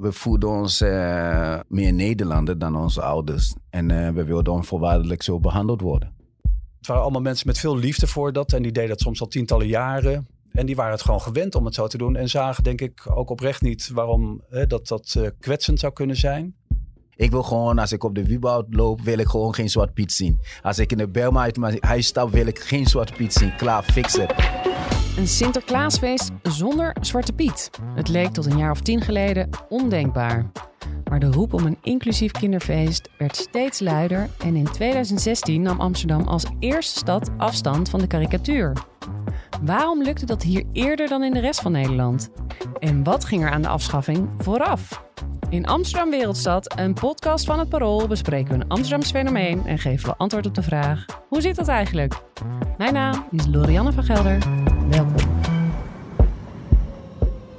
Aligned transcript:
we 0.00 0.12
voelden 0.12 0.48
ons 0.48 0.82
uh, 0.82 1.58
meer 1.68 1.92
Nederlander 1.92 2.58
dan 2.58 2.76
onze 2.76 3.02
ouders. 3.02 3.54
En 3.70 3.88
uh, 3.88 4.10
we 4.10 4.24
wilden 4.24 4.52
onvoorwaardelijk 4.52 5.22
zo 5.22 5.40
behandeld 5.40 5.80
worden. 5.80 6.14
Het 6.78 6.86
waren 6.86 7.02
allemaal 7.02 7.20
mensen 7.20 7.46
met 7.46 7.58
veel 7.58 7.76
liefde 7.76 8.06
voor 8.06 8.32
dat. 8.32 8.52
En 8.52 8.62
die 8.62 8.72
deden 8.72 8.88
dat 8.88 9.00
soms 9.00 9.20
al 9.20 9.26
tientallen 9.26 9.66
jaren. 9.66 10.26
En 10.52 10.66
die 10.66 10.76
waren 10.76 10.92
het 10.92 11.02
gewoon 11.02 11.20
gewend 11.20 11.54
om 11.54 11.64
het 11.64 11.74
zo 11.74 11.86
te 11.86 11.98
doen. 11.98 12.16
En 12.16 12.28
zagen 12.28 12.64
denk 12.64 12.80
ik 12.80 13.06
ook 13.14 13.30
oprecht 13.30 13.62
niet 13.62 13.90
waarom 13.92 14.42
hè, 14.48 14.66
dat, 14.66 14.88
dat 14.88 15.14
uh, 15.18 15.28
kwetsend 15.38 15.80
zou 15.80 15.92
kunnen 15.92 16.16
zijn. 16.16 16.54
Ik 17.16 17.30
wil 17.30 17.42
gewoon, 17.42 17.78
als 17.78 17.92
ik 17.92 18.04
op 18.04 18.14
de 18.14 18.26
Wieboud 18.26 18.66
loop, 18.74 19.00
wil 19.00 19.18
ik 19.18 19.26
gewoon 19.26 19.54
geen 19.54 19.68
Zwart 19.68 19.94
Piet 19.94 20.12
zien. 20.12 20.40
Als 20.62 20.78
ik 20.78 20.92
in 20.92 20.98
de 20.98 21.08
Belma 21.08 21.42
uit 21.42 21.56
mijn 21.56 21.76
huis 21.80 22.06
stap, 22.06 22.30
wil 22.30 22.46
ik 22.46 22.58
geen 22.58 22.86
Zwart 22.86 23.16
Piet 23.16 23.32
zien. 23.32 23.56
Klaar, 23.56 23.82
fix 23.82 24.16
het. 24.16 24.67
Een 25.18 25.28
Sinterklaasfeest 25.28 26.30
zonder 26.42 26.96
Zwarte 27.00 27.32
Piet. 27.32 27.70
Het 27.94 28.08
leek 28.08 28.32
tot 28.32 28.46
een 28.46 28.58
jaar 28.58 28.70
of 28.70 28.80
tien 28.80 29.00
geleden 29.00 29.48
ondenkbaar. 29.68 30.50
Maar 31.08 31.18
de 31.18 31.26
roep 31.26 31.52
om 31.52 31.66
een 31.66 31.78
inclusief 31.82 32.32
kinderfeest 32.32 33.08
werd 33.16 33.36
steeds 33.36 33.80
luider 33.80 34.28
en 34.38 34.56
in 34.56 34.64
2016 34.64 35.62
nam 35.62 35.80
Amsterdam 35.80 36.28
als 36.28 36.44
eerste 36.58 36.98
stad 36.98 37.30
afstand 37.36 37.90
van 37.90 38.00
de 38.00 38.06
karikatuur. 38.06 38.72
Waarom 39.62 40.02
lukte 40.02 40.26
dat 40.26 40.42
hier 40.42 40.64
eerder 40.72 41.08
dan 41.08 41.24
in 41.24 41.32
de 41.32 41.40
rest 41.40 41.60
van 41.60 41.72
Nederland? 41.72 42.30
En 42.78 43.04
wat 43.04 43.24
ging 43.24 43.42
er 43.42 43.50
aan 43.50 43.62
de 43.62 43.68
afschaffing 43.68 44.28
vooraf? 44.36 45.02
In 45.48 45.66
Amsterdam 45.66 46.10
Wereldstad, 46.10 46.78
een 46.78 46.94
podcast 46.94 47.44
van 47.44 47.58
het 47.58 47.68
Parool, 47.68 48.06
bespreken 48.06 48.54
we 48.54 48.64
een 48.64 48.68
Amsterdams 48.68 49.10
fenomeen 49.10 49.66
en 49.66 49.78
geven 49.78 50.08
we 50.08 50.16
antwoord 50.16 50.46
op 50.46 50.54
de 50.54 50.62
vraag: 50.62 51.04
hoe 51.28 51.40
zit 51.40 51.56
dat 51.56 51.68
eigenlijk? 51.68 52.22
Mijn 52.76 52.92
naam 52.92 53.26
is 53.30 53.46
Lorianne 53.46 53.92
van 53.92 54.04
Gelder. 54.04 54.67
Welkom. 54.88 55.40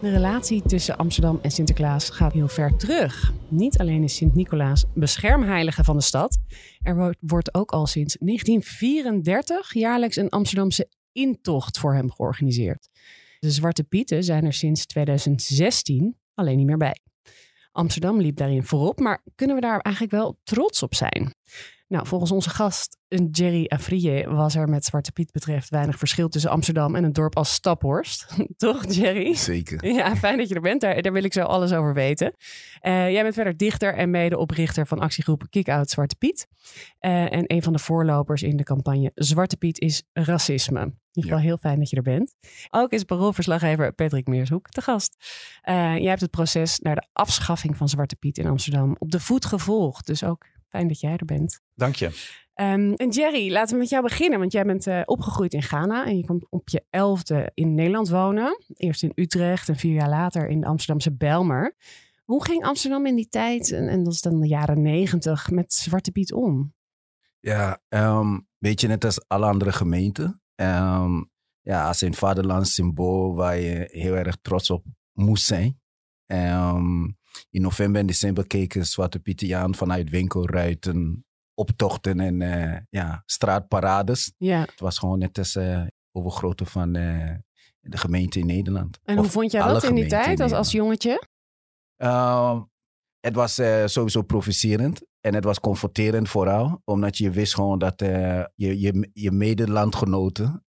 De 0.01 0.09
relatie 0.09 0.61
tussen 0.61 0.97
Amsterdam 0.97 1.39
en 1.41 1.51
Sinterklaas 1.51 2.09
gaat 2.09 2.33
heel 2.33 2.47
ver 2.47 2.77
terug. 2.77 3.33
Niet 3.47 3.77
alleen 3.77 4.03
is 4.03 4.15
Sint-Nicolaas 4.15 4.85
beschermheilige 4.93 5.83
van 5.83 5.97
de 5.97 6.03
stad, 6.03 6.37
er 6.81 7.15
wordt 7.19 7.53
ook 7.53 7.71
al 7.71 7.87
sinds 7.87 8.17
1934 8.19 9.73
jaarlijks 9.73 10.15
een 10.15 10.29
Amsterdamse 10.29 10.89
intocht 11.11 11.79
voor 11.79 11.93
hem 11.93 12.11
georganiseerd. 12.11 12.89
De 13.39 13.51
Zwarte 13.51 13.83
Pieten 13.83 14.23
zijn 14.23 14.45
er 14.45 14.53
sinds 14.53 14.85
2016 14.85 16.17
alleen 16.33 16.57
niet 16.57 16.65
meer 16.65 16.77
bij. 16.77 16.99
Amsterdam 17.71 18.21
liep 18.21 18.37
daarin 18.37 18.63
voorop, 18.63 18.99
maar 18.99 19.23
kunnen 19.35 19.55
we 19.55 19.61
daar 19.61 19.79
eigenlijk 19.79 20.15
wel 20.15 20.39
trots 20.43 20.83
op 20.83 20.95
zijn? 20.95 21.33
Nou, 21.89 22.07
volgens 22.07 22.31
onze 22.31 22.49
gast 22.49 22.97
Jerry 23.31 23.65
Afrije 23.67 24.29
was 24.29 24.55
er 24.55 24.69
met 24.69 24.85
Zwarte 24.85 25.11
Piet 25.11 25.31
betreft 25.31 25.69
weinig 25.69 25.97
verschil 25.97 26.29
tussen 26.29 26.51
Amsterdam 26.51 26.95
en 26.95 27.03
een 27.03 27.13
dorp 27.13 27.35
als 27.35 27.53
Staphorst. 27.53 28.35
Toch, 28.57 28.93
Jerry? 28.93 29.33
Zeker. 29.33 29.85
Ja, 29.85 30.15
fijn 30.15 30.37
dat 30.37 30.49
je 30.49 30.55
er 30.55 30.61
bent. 30.61 30.81
Daar, 30.81 31.01
daar 31.01 31.13
wil 31.13 31.23
ik 31.23 31.33
zo 31.33 31.41
alles 31.41 31.73
over 31.73 31.93
weten. 31.93 32.33
Uh, 32.81 33.11
jij 33.11 33.21
bent 33.21 33.33
verder 33.33 33.57
dichter 33.57 33.93
en 33.93 34.09
medeoprichter 34.09 34.87
van 34.87 34.99
actiegroep 34.99 35.43
Kick 35.49 35.69
Out 35.69 35.89
Zwarte 35.89 36.15
Piet. 36.15 36.47
Uh, 37.01 37.33
en 37.33 37.43
een 37.47 37.63
van 37.63 37.73
de 37.73 37.79
voorlopers 37.79 38.43
in 38.43 38.57
de 38.57 38.63
campagne 38.63 39.11
Zwarte 39.15 39.57
Piet 39.57 39.79
is 39.79 40.03
racisme. 40.13 40.81
In 40.81 40.95
ieder 41.11 41.31
geval 41.31 41.47
heel 41.47 41.57
fijn 41.57 41.79
dat 41.79 41.89
je 41.89 41.95
er 41.95 42.01
bent. 42.01 42.35
Ook 42.69 42.91
is 42.91 43.03
paroolverslaggever 43.03 43.93
Patrick 43.93 44.27
Meershoek 44.27 44.71
de 44.71 44.81
gast. 44.81 45.15
Uh, 45.69 45.97
jij 45.97 46.09
hebt 46.09 46.21
het 46.21 46.31
proces 46.31 46.79
naar 46.79 46.95
de 46.95 47.07
afschaffing 47.13 47.77
van 47.77 47.89
Zwarte 47.89 48.15
Piet 48.15 48.37
in 48.37 48.47
Amsterdam 48.47 48.95
op 48.99 49.11
de 49.11 49.19
voet 49.19 49.45
gevolgd. 49.45 50.05
Dus 50.05 50.23
ook 50.23 50.45
Fijn 50.69 50.87
dat 50.87 50.99
jij 50.99 51.15
er 51.15 51.25
bent. 51.25 51.61
Dank 51.75 51.95
je. 51.95 52.05
Um, 52.55 52.93
en 52.93 53.09
Jerry, 53.09 53.51
laten 53.51 53.73
we 53.73 53.79
met 53.79 53.89
jou 53.89 54.03
beginnen. 54.03 54.39
Want 54.39 54.51
jij 54.51 54.63
bent 54.63 54.87
uh, 54.87 55.01
opgegroeid 55.05 55.53
in 55.53 55.63
Ghana 55.63 56.05
en 56.05 56.17
je 56.17 56.25
komt 56.25 56.45
op 56.49 56.69
je 56.69 56.85
elfde 56.89 57.51
in 57.53 57.73
Nederland 57.73 58.09
wonen. 58.09 58.63
Eerst 58.67 59.03
in 59.03 59.11
Utrecht 59.15 59.69
en 59.69 59.75
vier 59.75 59.93
jaar 59.93 60.09
later 60.09 60.47
in 60.47 60.59
de 60.61 60.67
Amsterdamse 60.67 61.15
Belmer. 61.15 61.75
Hoe 62.23 62.45
ging 62.45 62.63
Amsterdam 62.63 63.05
in 63.05 63.15
die 63.15 63.29
tijd, 63.29 63.71
en, 63.71 63.87
en 63.87 64.03
dat 64.03 64.13
is 64.13 64.21
dan 64.21 64.39
de 64.39 64.47
jaren 64.47 64.81
negentig, 64.81 65.49
met 65.49 65.73
Zwarte 65.73 66.11
Piet 66.11 66.33
om? 66.33 66.73
Ja, 67.39 67.81
um, 67.89 68.47
weet 68.57 68.81
je, 68.81 68.87
net 68.87 69.05
als 69.05 69.27
alle 69.27 69.45
andere 69.45 69.71
gemeenten. 69.71 70.41
Um, 70.55 71.31
ja, 71.61 71.87
als 71.87 72.01
een 72.01 72.13
vaderlands 72.13 72.73
symbool 72.73 73.35
waar 73.35 73.57
je 73.57 73.89
heel 73.91 74.15
erg 74.15 74.37
trots 74.41 74.69
op 74.69 74.85
moest 75.13 75.45
zijn. 75.45 75.81
Um, 76.25 77.17
in 77.49 77.61
november 77.61 78.01
en 78.01 78.07
december 78.07 78.47
keken 78.47 78.85
Zwarte 78.85 79.19
Pieten 79.19 79.57
aan 79.57 79.75
vanuit 79.75 80.09
winkelruiten, 80.09 81.25
optochten 81.53 82.19
en 82.19 82.41
uh, 82.41 82.77
ja, 82.89 83.23
straatparades. 83.25 84.33
Ja. 84.37 84.59
Het 84.59 84.79
was 84.79 84.97
gewoon 84.97 85.19
net 85.19 85.37
als 85.37 85.55
uh, 85.55 85.87
overgrote 86.11 86.65
van 86.65 86.97
uh, 86.97 87.35
de 87.79 87.97
gemeente 87.97 88.39
in 88.39 88.45
Nederland. 88.45 88.99
En 89.03 89.17
hoe 89.17 89.29
vond 89.29 89.51
jij 89.51 89.67
dat 89.67 89.83
in 89.83 89.95
die 89.95 90.07
tijd 90.07 90.39
als, 90.39 90.51
als 90.51 90.71
jongetje? 90.71 91.27
Uh, 91.97 92.61
het 93.19 93.35
was 93.35 93.61
sowieso 93.85 94.21
provocerend. 94.21 95.07
En 95.19 95.33
het 95.33 95.43
was 95.43 95.59
comforterend 95.59 96.29
vooral, 96.29 96.81
omdat 96.83 97.17
je 97.17 97.31
wist 97.31 97.55
gewoon 97.55 97.79
dat 97.79 97.99
je, 97.99 98.51
je, 98.55 99.09
je 99.13 99.31
medelandgenoten 99.31 100.65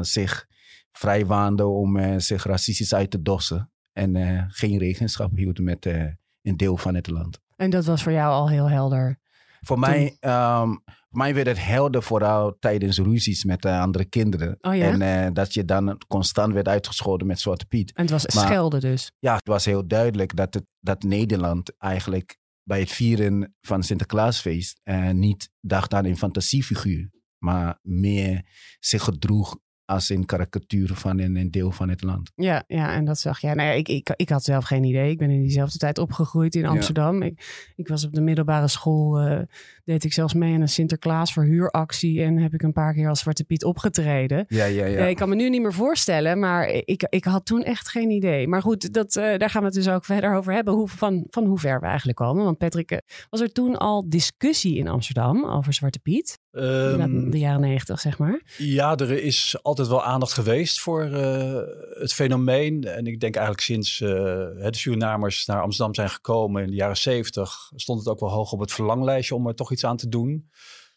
zich 0.00 0.46
vrij 0.90 1.26
waanden 1.26 1.68
om 1.68 2.20
zich 2.20 2.44
racistisch 2.44 2.94
uit 2.94 3.10
te 3.10 3.22
dossen 3.22 3.72
en 3.92 4.14
uh, 4.14 4.44
geen 4.48 4.78
regenschap 4.78 5.36
hielden 5.36 5.64
met 5.64 5.86
uh, 5.86 6.06
een 6.42 6.56
deel 6.56 6.76
van 6.76 6.94
het 6.94 7.08
land. 7.08 7.40
En 7.56 7.70
dat 7.70 7.84
was 7.84 8.02
voor 8.02 8.12
jou 8.12 8.32
al 8.32 8.48
heel 8.48 8.70
helder? 8.70 9.18
Voor 9.60 9.78
mij, 9.78 10.04
um, 10.20 10.82
voor 10.84 11.18
mij 11.18 11.34
werd 11.34 11.46
het 11.46 11.64
helder 11.64 12.02
vooral 12.02 12.56
tijdens 12.58 12.98
ruzies 12.98 13.44
met 13.44 13.64
uh, 13.64 13.80
andere 13.80 14.04
kinderen. 14.04 14.56
Oh 14.60 14.74
ja? 14.74 15.00
En 15.00 15.32
dat 15.32 15.54
je 15.54 15.64
dan 15.64 16.00
constant 16.08 16.52
werd 16.52 16.68
uitgescholden 16.68 17.26
met 17.26 17.40
Zwarte 17.40 17.66
Piet. 17.66 17.92
En 17.92 18.02
het 18.02 18.10
was 18.10 18.34
maar, 18.34 18.44
schelden 18.44 18.80
dus? 18.80 19.12
Ja, 19.18 19.34
het 19.34 19.48
was 19.48 19.64
heel 19.64 19.86
duidelijk 19.86 20.36
dat, 20.36 20.54
het, 20.54 20.64
dat 20.80 21.02
Nederland 21.02 21.76
eigenlijk 21.78 22.38
bij 22.62 22.80
het 22.80 22.90
vieren 22.90 23.54
van 23.60 23.82
Sinterklaasfeest 23.82 24.80
niet 25.12 25.50
dacht 25.60 25.94
aan 25.94 26.04
een 26.04 26.16
fantasiefiguur. 26.16 27.10
Maar 27.38 27.78
meer 27.82 28.44
zich 28.78 29.02
gedroeg 29.02 29.58
als 29.90 30.10
in 30.10 30.24
karikatuur 30.24 30.94
van 30.94 31.18
een, 31.18 31.36
een, 31.36 31.50
deel 31.50 31.70
van 31.70 31.88
het 31.88 32.02
land. 32.02 32.30
Ja, 32.34 32.64
ja, 32.66 32.92
en 32.92 33.04
dat 33.04 33.18
zag 33.18 33.40
jij. 33.40 33.54
Nou 33.54 33.68
ja, 33.68 33.74
ik, 33.74 33.88
ik, 33.88 34.12
ik 34.16 34.28
had 34.28 34.44
zelf 34.44 34.64
geen 34.64 34.84
idee. 34.84 35.10
Ik 35.10 35.18
ben 35.18 35.30
in 35.30 35.42
diezelfde 35.42 35.78
tijd 35.78 35.98
opgegroeid 35.98 36.54
in 36.54 36.66
Amsterdam. 36.66 37.22
Ja. 37.22 37.28
Ik, 37.28 37.72
ik 37.76 37.88
was 37.88 38.04
op 38.04 38.12
de 38.12 38.20
middelbare 38.20 38.68
school, 38.68 39.28
uh, 39.28 39.40
deed 39.84 40.04
ik 40.04 40.12
zelfs 40.12 40.34
mee 40.34 40.54
aan 40.54 40.60
een 40.60 40.68
Sinterklaas 40.68 41.32
verhuuractie 41.32 42.22
en 42.22 42.36
heb 42.36 42.54
ik 42.54 42.62
een 42.62 42.72
paar 42.72 42.94
keer 42.94 43.08
als 43.08 43.20
Zwarte 43.20 43.44
Piet 43.44 43.64
opgetreden. 43.64 44.44
Ja, 44.48 44.64
ja, 44.64 44.86
ja. 44.86 45.04
ik 45.04 45.16
kan 45.16 45.28
me 45.28 45.34
nu 45.34 45.48
niet 45.48 45.62
meer 45.62 45.72
voorstellen, 45.72 46.38
maar 46.38 46.68
ik, 46.68 47.06
ik 47.08 47.24
had 47.24 47.46
toen 47.46 47.62
echt 47.62 47.88
geen 47.88 48.10
idee. 48.10 48.48
Maar 48.48 48.62
goed, 48.62 48.92
dat, 48.92 49.16
uh, 49.16 49.36
daar 49.36 49.50
gaan 49.50 49.60
we 49.60 49.66
het 49.66 49.76
dus 49.76 49.88
ook 49.88 50.04
verder 50.04 50.34
over 50.34 50.52
hebben, 50.52 50.74
hoe, 50.74 50.88
van, 50.88 51.26
van 51.30 51.44
hoe 51.44 51.58
ver 51.58 51.80
we 51.80 51.86
eigenlijk 51.86 52.18
komen. 52.18 52.44
Want 52.44 52.58
Patrick, 52.58 53.02
was 53.30 53.40
er 53.40 53.52
toen 53.52 53.76
al 53.76 54.08
discussie 54.08 54.76
in 54.76 54.88
Amsterdam 54.88 55.44
over 55.44 55.72
Zwarte 55.72 55.98
Piet? 55.98 56.38
Um, 56.52 57.30
de 57.30 57.38
jaren 57.38 57.60
negentig, 57.60 58.00
zeg 58.00 58.18
maar. 58.18 58.42
Ja, 58.56 58.96
er 58.96 59.10
is 59.10 59.56
altijd 59.62 59.88
wel 59.88 60.04
aandacht 60.04 60.32
geweest 60.32 60.80
voor 60.80 61.04
uh, 61.04 61.60
het 61.90 62.12
fenomeen. 62.12 62.84
En 62.84 63.06
ik 63.06 63.20
denk 63.20 63.34
eigenlijk 63.34 63.64
sinds 63.64 64.00
uh, 64.00 64.08
de 64.08 64.68
Surinamers 64.70 65.46
naar 65.46 65.62
Amsterdam 65.62 65.94
zijn 65.94 66.10
gekomen 66.10 66.62
in 66.62 66.68
de 66.68 66.76
jaren 66.76 66.96
zeventig, 66.96 67.70
stond 67.74 67.98
het 67.98 68.08
ook 68.08 68.20
wel 68.20 68.30
hoog 68.30 68.52
op 68.52 68.60
het 68.60 68.72
verlanglijstje 68.72 69.34
om 69.34 69.46
er 69.46 69.54
toch 69.54 69.72
iets 69.72 69.84
aan 69.84 69.96
te 69.96 70.08
doen. 70.08 70.50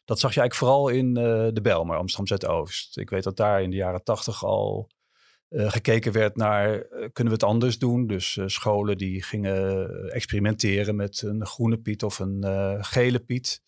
Dat 0.06 0.20
zag 0.20 0.34
je 0.34 0.40
eigenlijk 0.40 0.72
vooral 0.72 0.90
in 0.90 1.08
uh, 1.08 1.48
de 1.54 1.62
Belmer, 1.62 1.98
Amsterdam 1.98 2.38
Zuidoost. 2.38 2.98
Ik 2.98 3.10
weet 3.10 3.24
dat 3.24 3.38
daar 3.38 3.62
in 3.62 3.70
de 3.70 3.76
jaren 3.76 4.04
tachtig 4.04 4.46
al 4.46 4.90
gekeken 5.56 6.12
werd 6.12 6.36
naar, 6.36 6.88
kunnen 6.88 7.34
we 7.34 7.40
het 7.40 7.44
anders 7.44 7.80
doen? 7.80 8.08
Dus 8.08 8.40
scholen 8.46 8.98
die 8.98 9.24
gingen 9.24 9.90
experimenteren 10.12 10.96
met 10.96 11.22
een 11.22 11.46
groene 11.46 11.78
piet 11.78 12.04
of 12.04 12.20
een 12.20 12.44
gele 12.86 13.20
piet 13.20 13.62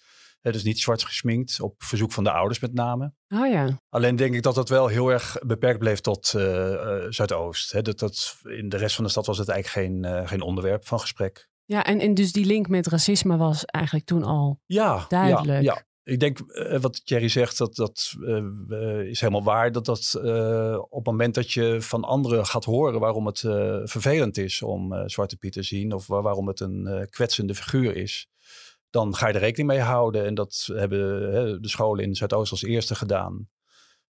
dus 0.52 0.64
niet 0.64 0.80
zwart 0.80 1.04
gesminkt, 1.04 1.62
op 1.62 1.84
verzoek 1.84 2.12
van 2.12 2.24
de 2.24 2.32
ouders 2.32 2.60
met 2.60 2.74
name. 2.74 3.14
Oh 3.28 3.48
ja. 3.48 3.80
Alleen 3.90 4.16
denk 4.16 4.34
ik 4.34 4.44
dat 4.44 4.56
dat 4.56 4.70
wel 4.70 4.88
heel 4.88 5.10
erg 5.10 5.38
beperkt 5.46 5.80
bleef 5.80 6.00
tot 6.00 6.34
uh, 6.36 6.44
uh, 6.44 7.06
Zuidoost. 7.10 7.72
He, 7.72 7.82
dat, 7.82 8.00
dat, 8.00 8.38
in 8.44 8.70
de 8.70 8.78
rest 8.78 8.96
van 8.96 9.04
de 9.04 9.10
stad 9.10 9.26
was 9.26 9.38
het 9.38 9.50
eigenlijk 9.50 9.88
geen, 9.88 10.04
uh, 10.04 10.28
geen 10.28 10.42
onderwerp 10.42 10.88
van 10.88 11.00
gesprek. 11.00 11.50
Ja, 11.66 11.84
en, 11.84 12.00
en 12.00 12.14
dus 12.14 12.32
die 12.32 12.46
link 12.46 12.68
met 12.68 12.88
racisme 12.88 13.38
was 13.38 13.66
eigenlijk 13.66 14.06
toen 14.06 14.24
al 14.24 14.60
ja, 14.66 15.06
duidelijk. 15.08 15.48
Ja, 15.48 15.74
ja. 15.74 15.84
Ik 16.04 16.20
denk 16.20 16.40
wat 16.82 17.06
Thierry 17.06 17.28
zegt, 17.28 17.58
dat, 17.58 17.76
dat 17.76 18.14
is 19.06 19.20
helemaal 19.20 19.44
waar. 19.44 19.72
Dat 19.72 19.86
dat 19.86 20.16
op 20.90 21.06
het 21.06 21.06
moment 21.06 21.36
dat 21.36 21.52
je 21.52 21.78
van 21.82 22.04
anderen 22.04 22.46
gaat 22.46 22.66
horen 22.66 23.00
waarom 23.00 23.26
het 23.26 23.40
vervelend 23.84 24.38
is 24.38 24.62
om 24.62 25.10
Zwarte 25.10 25.38
Piet 25.38 25.54
te 25.54 25.64
zien, 25.64 25.94
of 25.94 26.08
waar, 26.08 26.22
waarom 26.22 26.48
het 26.48 26.60
een 26.60 27.08
kwetsende 27.10 27.56
figuur 27.56 27.96
is, 27.96 28.28
dan 28.96 29.16
ga 29.16 29.28
je 29.28 29.34
er 29.34 29.40
rekening 29.40 29.70
mee 29.70 29.80
houden. 29.80 30.26
En 30.26 30.36
dat 30.36 30.70
hebben 30.74 31.34
hè, 31.34 31.60
de 31.60 31.68
scholen 31.68 32.04
in 32.04 32.16
Zuidoost 32.16 32.52
als 32.52 32.64
eerste 32.64 32.96
gedaan. 32.96 33.50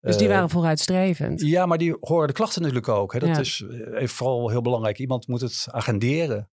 Dus 0.01 0.17
die 0.17 0.29
waren 0.29 0.51
vooruitstrevend? 0.51 1.41
Ja, 1.41 1.67
maar 1.67 1.79
die 1.79 1.97
horen 2.01 2.27
de 2.27 2.33
klachten 2.33 2.63
natuurlijk 2.63 2.89
ook. 2.89 3.13
Hè. 3.13 3.19
Dat 3.19 3.29
ja. 3.29 3.39
is 3.39 4.13
vooral 4.13 4.51
heel 4.51 4.63
belangrijk. 4.63 4.99
Iemand 4.99 5.27
moet 5.27 5.41
het 5.41 5.67
agenderen. 5.71 6.51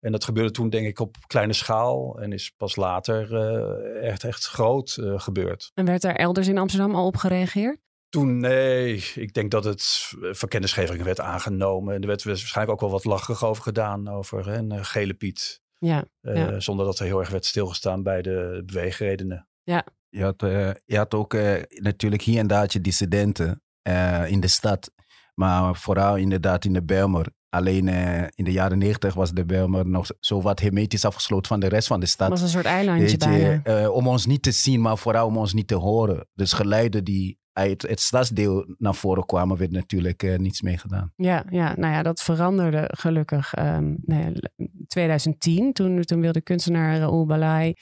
En 0.00 0.12
dat 0.12 0.24
gebeurde 0.24 0.50
toen 0.50 0.70
denk 0.70 0.86
ik 0.86 0.98
op 0.98 1.16
kleine 1.26 1.52
schaal. 1.52 2.20
En 2.20 2.32
is 2.32 2.50
pas 2.56 2.76
later 2.76 3.32
uh, 3.32 4.08
echt, 4.08 4.24
echt 4.24 4.46
groot 4.46 4.96
uh, 5.00 5.20
gebeurd. 5.20 5.70
En 5.74 5.84
werd 5.84 6.02
daar 6.02 6.14
elders 6.14 6.48
in 6.48 6.58
Amsterdam 6.58 6.94
al 6.94 7.06
op 7.06 7.16
gereageerd? 7.16 7.78
Toen, 8.08 8.38
nee, 8.38 9.04
ik 9.14 9.34
denk 9.34 9.50
dat 9.50 9.64
het 9.64 10.12
voor 10.20 10.48
kennisgeving 10.48 11.02
werd 11.02 11.20
aangenomen. 11.20 11.94
En 11.94 12.00
er 12.00 12.06
werd 12.06 12.24
waarschijnlijk 12.24 12.74
ook 12.74 12.80
wel 12.80 12.98
wat 12.98 13.04
lacherig 13.04 13.44
over 13.44 13.62
gedaan, 13.62 14.08
over 14.08 14.46
hè, 14.46 14.56
een 14.56 14.84
gele 14.84 15.14
Piet. 15.14 15.62
Ja, 15.78 16.04
Uh, 16.22 16.36
ja. 16.36 16.60
Zonder 16.60 16.86
dat 16.86 16.98
er 16.98 17.06
heel 17.06 17.20
erg 17.20 17.30
werd 17.30 17.44
stilgestaan 17.44 18.02
bij 18.02 18.22
de 18.22 18.62
beweegredenen. 18.66 19.48
Ja, 19.62 19.84
Je 20.08 20.22
had, 20.22 20.42
uh, 20.42 20.70
je 20.84 20.96
had 20.96 21.14
ook 21.14 21.34
uh, 21.34 21.62
natuurlijk 21.68 22.22
hier 22.22 22.38
en 22.38 22.46
daar 22.46 22.74
dissidenten 22.80 23.62
uh, 23.88 24.30
in 24.30 24.40
de 24.40 24.48
stad. 24.48 24.90
Maar 25.34 25.76
vooral 25.76 26.16
inderdaad 26.16 26.64
in 26.64 26.72
de 26.72 26.82
Belmer. 26.82 27.26
Alleen 27.48 27.88
in 28.34 28.44
de 28.44 28.52
jaren 28.52 28.78
negentig 28.78 29.14
was 29.14 29.32
de 29.32 29.44
Belmer 29.44 29.86
nog 29.86 30.06
zo 30.20 30.42
wat 30.42 30.60
hermetisch 30.60 31.04
afgesloten 31.04 31.46
van 31.48 31.60
de 31.60 31.68
rest 31.68 31.86
van 31.86 32.00
de 32.00 32.06
stad. 32.06 32.30
Het 32.30 32.40
was 32.40 32.42
een 32.42 32.54
soort 32.54 32.66
eilandje 32.66 33.16
bijna. 33.16 33.82
uh, 33.82 33.90
om 33.90 34.08
ons 34.08 34.26
niet 34.26 34.42
te 34.42 34.50
zien, 34.50 34.80
maar 34.80 34.98
vooral 34.98 35.26
om 35.26 35.36
ons 35.36 35.52
niet 35.52 35.68
te 35.68 35.74
horen. 35.74 36.28
Dus 36.34 36.52
geluiden 36.52 37.04
die 37.04 37.38
uit 37.58 37.82
het 37.82 38.00
stadsdeel 38.00 38.74
naar 38.78 38.94
voren 38.94 39.26
kwamen, 39.26 39.56
werd 39.56 39.70
natuurlijk 39.70 40.22
uh, 40.22 40.38
niets 40.38 40.62
mee 40.62 40.78
gedaan. 40.78 41.12
Ja, 41.16 41.44
ja, 41.50 41.74
nou 41.76 41.92
ja, 41.92 42.02
dat 42.02 42.22
veranderde 42.22 42.90
gelukkig 42.96 43.58
um, 43.58 43.96
nee, 44.04 44.32
2010. 44.86 45.72
Toen, 45.72 46.02
toen 46.02 46.20
wilde 46.20 46.40
kunstenaar 46.40 46.98
Raoul 46.98 47.26
Balai 47.26 47.74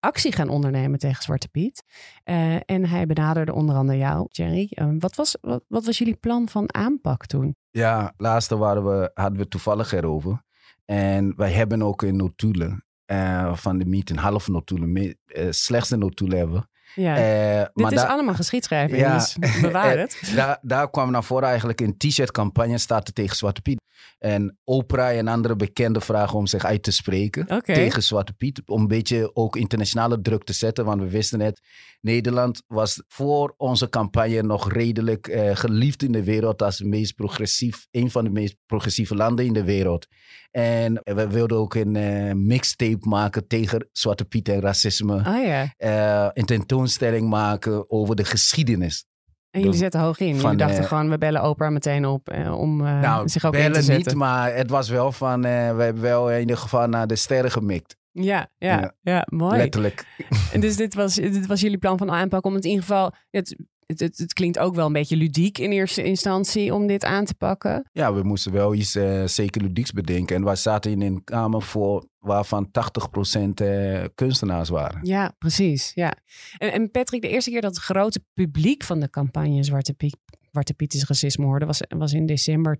actie 0.00 0.32
gaan 0.32 0.48
ondernemen 0.48 0.98
tegen 0.98 1.22
Zwarte 1.22 1.48
Piet. 1.48 1.84
Uh, 2.24 2.54
en 2.54 2.86
hij 2.86 3.06
benaderde 3.06 3.52
onder 3.52 3.76
andere 3.76 3.98
jou, 3.98 4.26
Jerry. 4.30 4.70
Uh, 4.70 4.88
wat, 4.98 5.14
was, 5.14 5.36
wat, 5.40 5.64
wat 5.68 5.84
was 5.84 5.98
jullie 5.98 6.16
plan 6.16 6.48
van 6.48 6.74
aanpak 6.74 7.26
toen? 7.26 7.56
Ja, 7.70 8.12
laatste 8.16 8.56
waren 8.56 8.84
we, 8.84 9.10
hadden 9.14 9.38
we 9.38 9.48
toevallig 9.48 9.92
erover. 9.92 10.42
En 10.84 11.32
wij 11.36 11.52
hebben 11.52 11.82
ook 11.82 12.02
een 12.02 12.16
notulen 12.16 12.84
uh, 13.06 13.54
van 13.56 13.78
de 13.78 13.84
meeting, 13.84 14.18
half 14.18 14.48
notulen, 14.48 14.92
me, 14.92 15.16
slechtste 15.50 15.96
notulen 15.96 16.38
hebben. 16.38 16.69
Ja, 16.94 17.16
uh, 17.16 17.58
dit 17.58 17.70
maar 17.74 17.92
is 17.92 18.00
allemaal 18.00 18.34
geschiedschrijving, 18.34 19.00
Ja. 19.00 19.14
dus 19.14 19.36
bewaar 19.60 19.98
het. 19.98 20.32
daar, 20.34 20.58
daar 20.62 20.90
kwam 20.90 21.10
naar 21.10 21.24
voren 21.24 21.48
eigenlijk 21.48 21.80
een 21.80 21.96
t-shirt 21.96 22.30
campagne 22.30 22.78
starten 22.78 23.14
tegen 23.14 23.36
Zwarte 23.36 23.60
Piet. 23.60 23.78
En 24.18 24.58
Oprah 24.64 25.18
en 25.18 25.28
andere 25.28 25.56
bekenden 25.56 26.02
vragen 26.02 26.38
om 26.38 26.46
zich 26.46 26.64
uit 26.64 26.82
te 26.82 26.90
spreken 26.90 27.62
tegen 27.62 28.02
Zwarte 28.02 28.32
Piet. 28.32 28.62
Om 28.64 28.80
een 28.80 28.88
beetje 28.88 29.30
ook 29.34 29.56
internationale 29.56 30.20
druk 30.20 30.44
te 30.44 30.52
zetten. 30.52 30.84
Want 30.84 31.00
we 31.00 31.08
wisten 31.08 31.40
het, 31.40 31.60
Nederland 32.00 32.62
was 32.66 33.02
voor 33.08 33.54
onze 33.56 33.88
campagne 33.88 34.42
nog 34.42 34.72
redelijk 34.72 35.28
eh, 35.28 35.56
geliefd 35.56 36.02
in 36.02 36.12
de 36.12 36.24
wereld 36.24 36.62
als 36.62 36.80
meest 36.80 37.14
progressief, 37.14 37.86
een 37.90 38.10
van 38.10 38.24
de 38.24 38.30
meest 38.30 38.56
progressieve 38.66 39.14
landen 39.14 39.44
in 39.44 39.52
de 39.52 39.64
wereld. 39.64 40.06
En 40.50 41.00
we 41.04 41.28
wilden 41.28 41.56
ook 41.58 41.74
een 41.74 41.96
eh, 41.96 42.32
mixtape 42.34 43.08
maken 43.08 43.46
tegen 43.46 43.88
Zwarte 43.92 44.24
Piet 44.24 44.48
en 44.48 44.60
racisme. 44.60 45.22
Ah 45.24 45.44
ja, 45.46 45.74
Eh, 45.76 46.28
een 46.32 46.44
tentoonstelling 46.44 47.28
maken 47.28 47.90
over 47.90 48.16
de 48.16 48.24
geschiedenis. 48.24 49.04
en 49.50 49.60
jullie 49.60 49.76
zetten 49.76 50.00
hoog 50.00 50.18
in. 50.18 50.26
Jullie 50.26 50.40
van, 50.40 50.56
dachten 50.56 50.78
eh, 50.82 50.86
gewoon, 50.88 51.10
we 51.10 51.18
bellen 51.18 51.42
Oprah 51.48 51.70
meteen 51.72 52.06
op 52.06 52.28
eh, 52.28 52.58
om 52.58 52.86
eh, 52.86 53.00
nou, 53.00 53.28
zich 53.28 53.44
ook 53.44 53.52
in 53.54 53.58
bellen 53.58 53.74
te 53.74 53.82
zetten. 53.82 54.06
niet, 54.06 54.14
maar 54.22 54.54
het 54.54 54.70
was 54.70 54.88
wel 54.88 55.12
van, 55.12 55.44
eh, 55.44 55.76
we 55.76 55.82
hebben 55.82 56.02
wel 56.02 56.30
in 56.30 56.40
ieder 56.40 56.56
geval 56.56 56.86
naar 56.88 57.06
de 57.06 57.16
sterren 57.16 57.50
gemikt. 57.50 57.96
Ja, 58.12 58.48
ja, 58.58 58.78
ja, 58.78 58.94
Ja. 59.02 59.26
mooi. 59.30 59.56
Letterlijk. 59.56 60.04
En 60.52 60.60
dus 60.60 60.76
dit 60.76 60.94
was, 60.94 61.14
dit 61.14 61.46
was 61.46 61.60
jullie 61.60 61.78
plan 61.78 61.98
van 61.98 62.10
aanpak 62.10 62.44
om 62.44 62.54
het 62.54 62.64
in 62.64 62.70
ieder 62.70 62.84
geval... 62.86 63.12
Het, 63.30 63.56
het, 63.90 64.00
het, 64.00 64.18
het 64.18 64.32
klinkt 64.32 64.58
ook 64.58 64.74
wel 64.74 64.86
een 64.86 64.92
beetje 64.92 65.16
ludiek 65.16 65.58
in 65.58 65.70
eerste 65.70 66.02
instantie 66.02 66.74
om 66.74 66.86
dit 66.86 67.04
aan 67.04 67.24
te 67.24 67.34
pakken. 67.34 67.88
Ja, 67.92 68.14
we 68.14 68.22
moesten 68.22 68.52
wel 68.52 68.74
iets 68.74 68.96
uh, 68.96 69.26
zeker 69.26 69.62
ludieks 69.62 69.92
bedenken. 69.92 70.36
En 70.36 70.44
wij 70.44 70.56
zaten 70.56 70.90
in 70.90 71.02
een 71.02 71.24
kamer 71.24 71.62
voor, 71.62 72.06
waarvan 72.18 72.66
80% 72.66 72.70
uh, 73.62 74.04
kunstenaars 74.14 74.68
waren. 74.68 75.00
Ja, 75.02 75.34
precies. 75.38 75.92
Ja. 75.94 76.14
En, 76.58 76.72
en 76.72 76.90
Patrick, 76.90 77.22
de 77.22 77.28
eerste 77.28 77.50
keer 77.50 77.60
dat 77.60 77.74
het 77.74 77.84
grote 77.84 78.24
publiek 78.34 78.82
van 78.84 79.00
de 79.00 79.10
campagne 79.10 79.64
Zwarte 79.64 79.92
Piet, 79.92 80.16
Zwarte 80.50 80.74
Piet 80.74 80.94
is 80.94 81.06
racisme 81.06 81.44
hoorde, 81.44 81.66
was, 81.66 81.82
was 81.88 82.12
in 82.12 82.26
december 82.26 82.78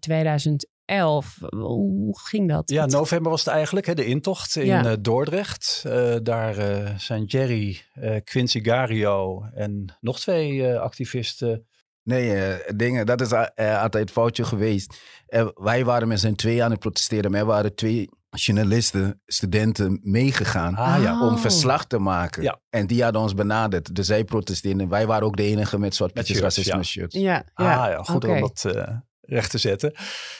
2011. 0.90 1.37
Hoe 1.50 2.20
ging 2.20 2.48
dat? 2.48 2.70
Ja, 2.70 2.87
november 2.87 3.31
was 3.31 3.44
het 3.44 3.54
eigenlijk, 3.54 3.87
hè, 3.87 3.94
de 3.94 4.04
intocht 4.04 4.56
in 4.56 4.66
Ja. 4.66 4.84
uh, 4.84 4.92
Dordrecht. 5.00 5.84
Uh, 5.87 6.14
daar 6.22 6.58
uh, 6.58 6.88
zijn 6.98 7.25
Jerry, 7.25 7.81
Quincy 8.25 8.62
Gario 8.62 9.44
en 9.54 9.96
nog 10.00 10.20
twee 10.20 10.78
activisten. 10.78 11.64
Nee, 12.02 12.37
uh, 12.37 12.54
dingen, 12.76 13.06
dat 13.06 13.20
is 13.20 13.32
uh, 13.32 13.82
altijd 13.82 14.04
het 14.04 14.10
foutje 14.10 14.44
geweest. 14.44 15.00
Uh, 15.28 15.48
wij 15.54 15.84
waren 15.84 16.08
met 16.08 16.20
z'n 16.20 16.34
twee 16.34 16.64
aan 16.64 16.70
het 16.70 16.81
protesteren, 16.81 17.31
maar 17.31 17.40
er 17.40 17.46
waren 17.46 17.75
twee 17.75 18.08
journalisten, 18.31 19.20
studenten 19.26 20.00
meegegaan 20.02 20.75
ah, 20.75 21.02
ja. 21.02 21.26
om 21.28 21.38
verslag 21.38 21.87
te 21.87 21.98
maken. 21.98 22.42
Ja. 22.42 22.60
En 22.70 22.87
die 22.87 23.02
hadden 23.02 23.20
ons 23.20 23.34
benaderd. 23.34 23.94
Dus 23.94 24.06
zij 24.06 24.25
protesteerden. 24.25 24.88
Wij 24.88 25.06
waren 25.06 25.26
ook 25.26 25.37
de 25.37 25.42
enige 25.42 25.78
met 25.78 25.94
zwart 25.94 26.12
shirts, 26.14 26.40
racisme 26.40 26.76
ja. 26.76 26.82
shirts. 26.82 27.14
Ja, 27.14 27.44
ja. 27.54 27.82
Ah 27.84 27.90
ja, 27.90 28.02
goed 28.02 28.25
okay. 28.25 28.34
om 28.34 28.40
dat 28.40 28.75
uh, 28.76 28.88
recht 29.30 29.50
te 29.50 29.58
zetten. 29.58 29.92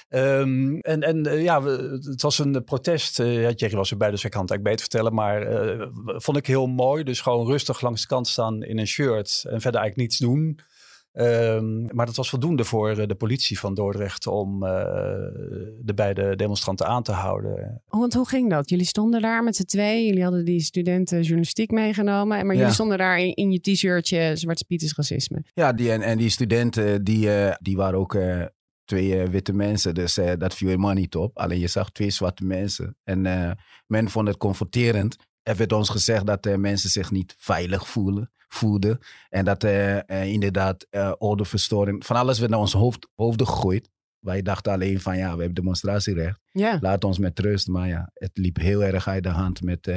Um, 0.09 0.79
en 0.81 1.03
en 1.03 1.27
uh, 1.27 1.43
ja, 1.43 1.63
we, 1.63 2.01
het 2.03 2.23
was 2.23 2.39
een 2.39 2.65
protest. 2.65 3.21
Uh, 3.21 3.43
ja, 3.43 3.51
Jerry 3.51 3.77
was 3.77 3.91
erbij, 3.91 4.11
dus 4.11 4.25
ik 4.25 4.31
kan 4.31 4.41
het 4.41 4.51
eigenlijk 4.51 4.79
beter 4.79 4.91
vertellen. 4.91 5.15
Maar 5.15 5.67
uh, 5.77 5.87
vond 6.05 6.37
ik 6.37 6.47
heel 6.47 6.67
mooi. 6.67 7.05
Dus 7.05 7.21
gewoon 7.21 7.47
rustig 7.47 7.81
langs 7.81 8.01
de 8.01 8.07
kant 8.07 8.29
staan 8.29 8.63
in 8.63 8.79
een 8.79 8.87
shirt 8.87 9.45
en 9.49 9.61
verder 9.61 9.81
eigenlijk 9.81 9.97
niets 9.97 10.19
doen. 10.19 10.61
Um, 11.13 11.87
maar 11.95 12.07
dat 12.07 12.17
was 12.17 12.31
voldoende 12.31 12.65
voor 12.65 13.07
de 13.09 13.15
politie 13.15 13.59
van 13.59 13.75
Dordrecht 13.75 14.27
om 14.27 14.65
uh, 14.65 14.71
de 15.81 15.93
beide 15.95 16.37
demonstranten 16.37 16.87
aan 16.87 17.03
te 17.03 17.13
houden. 17.13 17.83
Want 17.89 18.15
hoe 18.15 18.29
ging 18.29 18.51
dat? 18.51 18.71
Jullie 18.71 18.85
stonden 18.85 19.21
daar 19.23 19.45
met 19.45 19.57
z'n 19.57 19.65
twee. 19.65 20.07
Jullie 20.07 20.23
hadden 20.23 20.45
die 20.45 20.61
studenten 20.61 21.21
journalistiek 21.21 21.71
meegenomen. 21.71 22.47
Maar 22.47 22.55
Ja. 22.55 22.61
jullie 22.61 22.75
stonden 22.75 22.99
daar 22.99 23.19
in, 23.19 23.35
in 23.35 23.51
je 23.51 23.61
t-shirtje 23.61 24.37
Zwarte 24.37 24.65
Piet 24.65 24.83
is 24.83 24.95
racisme. 24.97 25.45
Ja, 25.55 25.73
die, 25.73 25.93
en, 25.93 26.03
en 26.03 26.19
die 26.19 26.31
studenten, 26.31 27.05
die, 27.05 27.27
uh, 27.27 27.55
die 27.61 27.77
waren 27.77 27.99
ook 27.99 28.15
uh, 28.15 28.45
twee 28.91 29.23
uh, 29.23 29.29
witte 29.29 29.53
mensen. 29.53 29.95
Dus 29.95 30.19
uh, 30.19 30.33
dat 30.39 30.55
viel 30.55 30.69
helemaal 30.69 30.95
niet 30.95 31.17
op. 31.17 31.39
Alleen 31.39 31.59
je 31.59 31.67
zag 31.67 31.91
twee 31.91 32.11
zwarte 32.11 32.45
mensen. 32.45 32.97
En 33.05 33.25
uh, 33.25 33.51
men 33.87 34.11
vond 34.11 34.29
het 34.29 34.37
confronterend. 34.37 35.17
Er 35.43 35.57
werd 35.57 35.73
ons 35.73 35.89
gezegd 35.89 36.27
dat 36.27 36.57
mensen 36.57 36.91
zich 36.91 37.11
niet 37.11 37.35
veilig 37.39 37.89
voelen, 37.89 38.33
voelden. 38.49 38.99
En 39.29 39.45
dat 39.45 39.65
inderdaad 40.09 40.87
ordeverstoring, 41.19 42.07
van 42.07 42.17
alles 42.17 42.39
werd 42.39 42.51
naar 42.51 42.61
ons 42.61 42.73
hoofd, 42.73 43.09
hoofden 43.15 43.47
gegooid. 43.47 43.91
Wij 44.19 44.43
dachten 44.43 44.73
alleen 44.73 45.01
van 45.01 45.17
ja, 45.17 45.25
we 45.25 45.37
hebben 45.37 45.55
demonstratierecht. 45.55 46.41
Ja. 46.53 46.79
Laat 46.81 47.05
ons 47.05 47.19
met 47.19 47.39
rust. 47.39 47.69
Maar 47.69 47.89
ja, 47.89 48.11
het 48.15 48.31
liep 48.35 48.57
heel 48.57 48.85
erg 48.85 49.09
uit 49.09 49.23
de 49.23 49.29
hand 49.29 49.63
met 49.63 49.91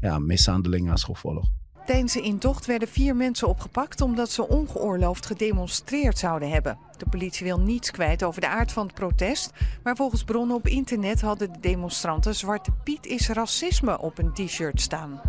ja, 0.00 0.18
mishandeling 0.18 0.90
als 0.90 1.04
gevolg. 1.04 1.50
Tijdens 1.86 2.12
de 2.12 2.20
intocht 2.20 2.66
werden 2.66 2.88
vier 2.88 3.16
mensen 3.16 3.48
opgepakt 3.48 4.00
omdat 4.00 4.30
ze 4.30 4.48
ongeoorloofd 4.48 5.26
gedemonstreerd 5.26 6.18
zouden 6.18 6.50
hebben. 6.50 6.78
De 6.96 7.06
politie 7.10 7.46
wil 7.46 7.60
niets 7.60 7.90
kwijt 7.90 8.22
over 8.22 8.40
de 8.40 8.48
aard 8.48 8.72
van 8.72 8.86
het 8.86 8.94
protest, 8.94 9.50
maar 9.82 9.96
volgens 9.96 10.24
bronnen 10.24 10.56
op 10.56 10.66
internet 10.66 11.20
hadden 11.20 11.52
de 11.52 11.60
demonstranten 11.60 12.34
Zwarte 12.34 12.70
Piet 12.84 13.06
is 13.06 13.28
racisme 13.28 14.00
op 14.00 14.18
een 14.18 14.32
t-shirt 14.32 14.80
staan. 14.80 15.20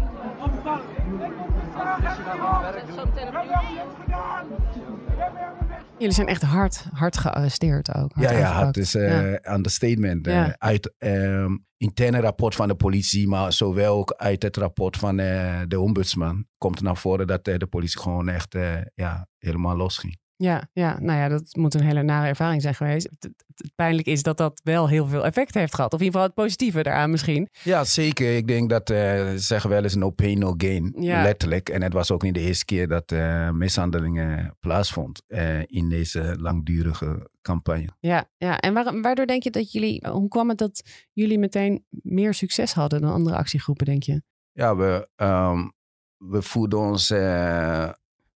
Jullie 6.03 6.17
zijn 6.17 6.27
echt 6.27 6.41
hard, 6.41 6.86
hard 6.93 7.17
gearresteerd 7.17 7.95
ook. 7.95 8.13
Hard 8.13 8.29
ja, 8.29 8.38
ja, 8.38 8.65
het 8.65 8.77
is 8.77 8.95
uh, 8.95 9.31
Ja. 9.31 9.53
understatement. 9.53 10.25
Ja. 10.25 10.48
Uh, 10.48 10.53
uit 10.57 10.93
uh, 11.00 11.45
interne 11.77 12.19
rapport 12.19 12.55
van 12.55 12.67
de 12.67 12.75
politie, 12.75 13.27
maar 13.27 13.53
zowel 13.53 13.95
ook 13.95 14.13
uit 14.13 14.43
het 14.43 14.57
rapport 14.57 14.98
van 14.98 15.19
uh, 15.19 15.62
de 15.67 15.79
ombudsman 15.79 16.45
komt 16.57 16.81
naar 16.81 16.98
voren 16.98 17.27
dat 17.27 17.45
de 17.45 17.67
politie 17.69 18.00
gewoon 18.00 18.29
echt 18.29 18.55
ja, 18.95 19.27
helemaal 19.38 19.75
losging. 19.75 20.17
Ja, 20.43 20.69
ja, 20.73 21.00
nou 21.00 21.19
ja, 21.19 21.27
dat 21.27 21.55
moet 21.55 21.73
een 21.73 21.83
hele 21.83 22.03
nare 22.03 22.27
ervaring 22.27 22.62
zijn 22.62 22.75
geweest. 22.75 23.09
Het, 23.19 23.33
pijnlijk 23.75 24.07
is 24.07 24.23
dat 24.23 24.38
dat 24.38 24.62
wel 24.63 24.89
heel 24.89 25.07
veel 25.07 25.25
effect 25.25 25.53
heeft 25.53 25.75
gehad. 25.75 25.93
Of 25.93 26.00
in 26.00 26.05
ieder 26.05 26.19
geval 26.19 26.35
het 26.35 26.45
positieve 26.45 26.83
daaraan 26.83 27.12
misschien. 27.12 27.50
Ja, 27.63 27.83
zeker. 27.83 28.35
Ik 28.35 28.47
denk 28.47 28.69
dat, 28.69 28.89
uh, 28.89 28.97
ze 28.97 29.33
zeggen 29.38 29.69
wel 29.69 29.83
eens 29.83 29.95
no 29.95 30.09
pain, 30.09 30.39
no 30.39 30.53
gain. 30.57 30.95
Ja. 31.00 31.21
Letterlijk. 31.21 31.69
En 31.69 31.81
het 31.81 31.93
was 31.93 32.12
ook 32.12 32.21
niet 32.21 32.33
de 32.33 32.39
eerste 32.39 32.65
keer 32.65 32.88
dat 32.88 33.12
uh, 33.12 33.50
mishandelingen 33.50 34.57
plaatsvond 34.59 35.21
uh, 35.27 35.59
in 35.65 35.89
deze 35.89 36.35
langdurige 36.39 37.29
campagne. 37.41 37.89
Ja, 38.00 38.29
ja. 38.38 38.59
en 38.59 38.73
waar, 38.73 39.01
waardoor 39.01 39.25
denk 39.25 39.43
je 39.43 39.51
dat 39.51 39.71
jullie, 39.71 40.07
hoe 40.12 40.27
kwam 40.27 40.50
het 40.50 40.57
dat 40.57 40.81
jullie 41.12 41.39
meteen 41.39 41.85
meer 41.89 42.33
succes 42.33 42.73
hadden 42.73 43.01
dan 43.01 43.12
andere 43.12 43.35
actiegroepen, 43.35 43.85
denk 43.85 44.03
je? 44.03 44.21
Ja, 44.51 44.75
we, 44.75 45.07
um, 45.15 45.73
we 46.17 46.41
voelden 46.41 46.79
ons 46.79 47.09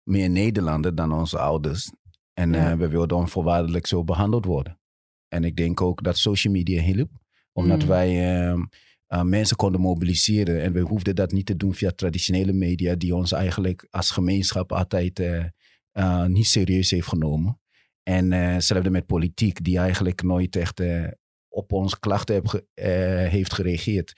meer 0.08 0.30
Nederlander 0.30 0.96
dan 0.96 1.12
onze 1.14 1.38
ouders. 1.40 1.92
En 2.34 2.52
Ja. 2.54 2.72
uh, 2.72 2.78
we 2.78 2.88
wilden 2.88 3.18
onvoorwaardelijk 3.18 3.88
zo 3.88 4.04
behandeld 4.04 4.46
worden. 4.46 4.80
En 5.28 5.44
ik 5.44 5.56
denk 5.56 5.82
ook 5.82 6.04
dat 6.04 6.18
social 6.18 6.54
media 6.54 6.82
hielp. 6.82 7.10
Omdat 7.54 7.82
Mm. 7.82 7.88
wij 7.88 8.10
uh, 8.50 8.64
uh, 9.14 9.22
mensen 9.22 9.56
konden 9.58 9.82
mobiliseren. 9.82 10.62
En 10.62 10.74
we 10.74 10.80
hoefden 10.80 11.16
dat 11.16 11.32
niet 11.32 11.46
te 11.46 11.56
doen 11.56 11.74
via 11.74 11.92
traditionele 11.92 12.54
media, 12.54 12.96
die 12.96 13.16
ons 13.16 13.32
eigenlijk 13.32 13.88
als 13.90 14.12
gemeenschap 14.12 14.72
altijd 14.72 15.20
uh, 15.20 16.26
niet 16.26 16.48
serieus 16.48 16.92
heeft 16.92 17.08
genomen. 17.08 17.60
En 18.04 18.32
hetzelfde 18.32 18.90
met 18.90 19.06
politiek, 19.06 19.64
die 19.64 19.78
eigenlijk 19.78 20.24
nooit 20.24 20.56
echt 20.56 20.82
op 21.48 21.72
onze 21.72 22.00
klachten 22.00 22.36
heb 22.36 22.48
ge- 22.48 22.66
heeft 23.30 23.54
gereageerd. 23.54 24.14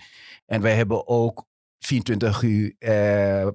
En 0.46 0.62
wij 0.62 0.75
hebben 0.75 1.08
ook 1.08 1.48
24 1.77 2.41
uur 2.41 2.75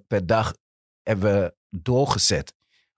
per 0.07 0.27
dag 0.27 0.57
hebben 1.03 1.33
we 1.41 1.55
doorgezet. 1.83 2.55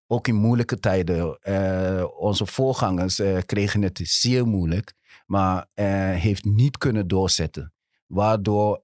ook 0.08 0.28
in 0.28 0.34
moeilijke 0.34 0.80
tijden. 0.80 1.38
eh, 1.40 2.04
onze 2.18 2.46
voorgangers 2.46 3.18
eh, 3.18 3.38
kregen 3.46 3.82
het 3.82 4.00
zeer 4.02 4.46
moeilijk, 4.46 4.94
maar 5.26 5.66
eh, 5.74 5.86
heeft 6.10 6.44
niet 6.44 6.78
kunnen 6.78 7.08
doorzetten. 7.08 7.72
Waardoor 8.06 8.82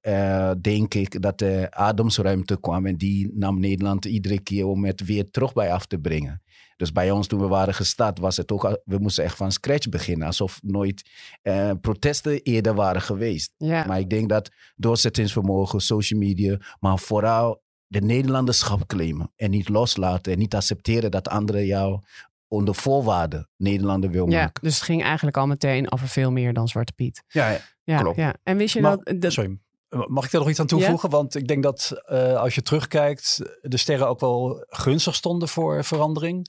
denk 0.60 0.94
ik 0.94 1.22
dat 1.22 1.38
de 1.38 1.66
ademsruimte 1.70 2.60
kwam 2.60 2.86
en 2.86 2.96
die 2.96 3.30
nam 3.34 3.60
Nederland 3.60 4.04
iedere 4.04 4.40
keer 4.40 4.66
om 4.66 4.84
het 4.84 5.04
weer 5.04 5.30
terug 5.30 5.52
bij 5.52 5.72
af 5.72 5.86
te 5.86 5.98
brengen. 5.98 6.42
Dus 6.82 6.92
bij 6.92 7.10
ons 7.10 7.26
toen 7.26 7.40
we 7.40 7.46
waren 7.46 7.74
gestart 7.74 8.18
was 8.18 8.36
het 8.36 8.52
ook, 8.52 8.80
we 8.84 8.98
moesten 8.98 9.24
echt 9.24 9.36
van 9.36 9.52
scratch 9.52 9.88
beginnen. 9.88 10.26
Alsof 10.26 10.60
nooit 10.62 11.10
eh, 11.42 11.70
protesten 11.80 12.42
eerder 12.42 12.74
waren 12.74 13.02
geweest. 13.02 13.54
Ja. 13.56 13.86
Maar 13.86 13.98
ik 13.98 14.10
denk 14.10 14.28
dat 14.28 14.50
doorzettingsvermogen, 14.76 15.80
social 15.80 16.20
media, 16.20 16.58
maar 16.80 16.98
vooral 16.98 17.61
de 17.92 18.00
Nederlanderschap 18.00 18.86
claimen. 18.86 19.32
En 19.36 19.50
niet 19.50 19.68
loslaten 19.68 20.32
en 20.32 20.38
niet 20.38 20.54
accepteren 20.54 21.10
dat 21.10 21.28
anderen 21.28 21.66
jou 21.66 22.00
onder 22.48 22.74
voorwaarden 22.74 23.48
Nederlander 23.56 24.10
wil 24.10 24.30
ja, 24.30 24.40
maken. 24.42 24.62
dus 24.62 24.74
het 24.74 24.84
ging 24.84 25.02
eigenlijk 25.02 25.36
al 25.36 25.46
meteen 25.46 25.92
over 25.92 26.08
veel 26.08 26.30
meer 26.30 26.52
dan 26.52 26.68
Zwarte 26.68 26.92
Piet. 26.92 27.22
Ja, 27.28 27.50
ja. 27.50 27.60
Ja, 27.84 28.00
Klopt. 28.00 28.16
Ja. 28.16 28.34
En 28.42 28.56
wist 28.56 28.74
je 28.74 28.80
Maar- 28.80 28.96
dat... 29.04 29.20
dat 29.20 29.32
Sorry. 29.32 29.58
Mag 30.06 30.24
ik 30.24 30.30
daar 30.30 30.40
nog 30.40 30.50
iets 30.50 30.60
aan 30.60 30.66
toevoegen? 30.66 31.10
Want 31.10 31.34
ik 31.34 31.48
denk 31.48 31.62
dat 31.62 32.02
eh, 32.04 32.36
als 32.36 32.54
je 32.54 32.62
terugkijkt, 32.62 33.42
de 33.62 33.76
sterren 33.76 34.08
ook 34.08 34.20
wel 34.20 34.64
gunstig 34.68 35.14
stonden 35.14 35.48
voor 35.48 35.84
verandering. 35.84 36.48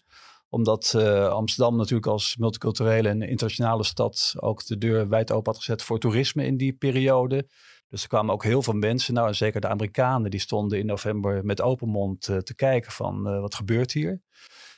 Omdat 0.50 0.94
eh, 0.98 1.28
Amsterdam 1.28 1.76
natuurlijk 1.76 2.08
als 2.08 2.36
multiculturele 2.38 3.10
en 3.10 3.22
internationale 3.22 3.84
stad 3.84 4.34
ook 4.40 4.66
de 4.66 4.78
deur 4.78 5.10
wijd 5.10 5.32
open 5.32 5.52
had 5.52 5.62
gezet 5.62 5.84
voor 5.84 6.00
toerisme 6.00 6.46
in 6.46 6.58
die 6.58 6.74
periode. 6.74 7.48
Dus 7.94 8.02
er 8.04 8.08
kwamen 8.10 8.34
ook 8.34 8.44
heel 8.44 8.62
veel 8.64 8.74
mensen, 8.74 9.14
nou 9.14 9.28
en 9.28 9.36
zeker 9.36 9.62
de 9.62 9.68
Amerikanen, 9.68 10.32
die 10.32 10.40
stonden 10.40 10.80
in 10.80 10.86
november 10.86 11.46
met 11.46 11.62
open 11.62 11.90
mond 11.90 12.28
eh, 12.28 12.38
te 12.38 12.56
kijken 12.56 12.92
van 12.92 13.28
eh, 13.28 13.40
wat 13.40 13.56
gebeurt 13.56 13.92
hier. 13.92 14.22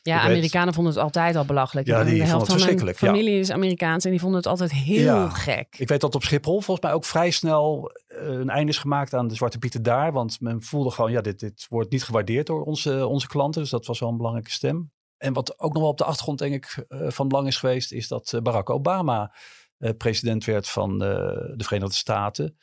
ja, 0.01 0.15
ik 0.15 0.21
weet- 0.21 0.31
Amerikanen 0.31 0.73
vonden 0.73 0.93
het 0.93 1.01
altijd 1.01 1.35
al 1.35 1.45
belachelijk. 1.45 1.87
Ja, 1.87 2.03
die 2.03 2.05
de 2.05 2.09
vonden 2.09 2.27
helft 2.27 2.41
het 2.47 2.51
van 2.51 2.65
mijn 2.65 2.77
verschrikkelijk, 2.77 2.99
ja. 2.99 3.07
familie 3.23 3.39
is 3.39 3.51
Amerikaans 3.51 4.05
en 4.05 4.11
die 4.11 4.19
vonden 4.19 4.37
het 4.37 4.47
altijd 4.47 4.71
heel 4.71 5.03
Ja. 5.03 5.29
gek. 5.29 5.75
Ik 5.77 5.87
weet 5.87 6.01
dat 6.01 6.15
op 6.15 6.23
Schiphol 6.23 6.61
volgens 6.61 6.85
mij 6.85 6.93
ook 6.95 7.05
vrij 7.05 7.31
snel 7.31 7.91
eh, 8.05 8.27
een 8.27 8.49
einde 8.49 8.71
is 8.71 8.77
gemaakt 8.77 9.13
aan 9.13 9.27
de 9.27 9.35
Zwarte 9.35 9.57
Pieten 9.57 9.83
daar. 9.83 10.11
Want 10.11 10.39
men 10.41 10.61
voelde 10.61 10.91
gewoon, 10.91 11.11
ja, 11.11 11.21
dit, 11.21 11.39
dit 11.39 11.65
wordt 11.69 11.91
niet 11.91 12.03
gewaardeerd 12.03 12.47
door 12.47 12.63
onze, 12.63 13.07
onze 13.07 13.27
klanten. 13.27 13.61
Dus 13.61 13.69
dat 13.71 13.85
was 13.85 13.99
wel 13.99 14.09
een 14.09 14.17
belangrijke 14.17 14.51
stem. 14.51 14.91
En 15.17 15.33
wat 15.33 15.59
ook 15.59 15.73
nog 15.73 15.81
wel 15.81 15.91
op 15.91 15.97
de 15.97 16.03
achtergrond, 16.03 16.39
denk 16.39 16.53
ik, 16.53 16.85
van 16.89 17.27
belang 17.27 17.47
is 17.47 17.57
geweest, 17.57 17.91
is 17.91 18.07
dat 18.07 18.39
Barack 18.43 18.69
Obama 18.69 19.33
president 19.97 20.45
werd 20.45 20.69
van 20.69 21.03
eh, 21.03 21.09
de 21.55 21.63
Verenigde 21.63 21.95
Staten. 21.95 22.57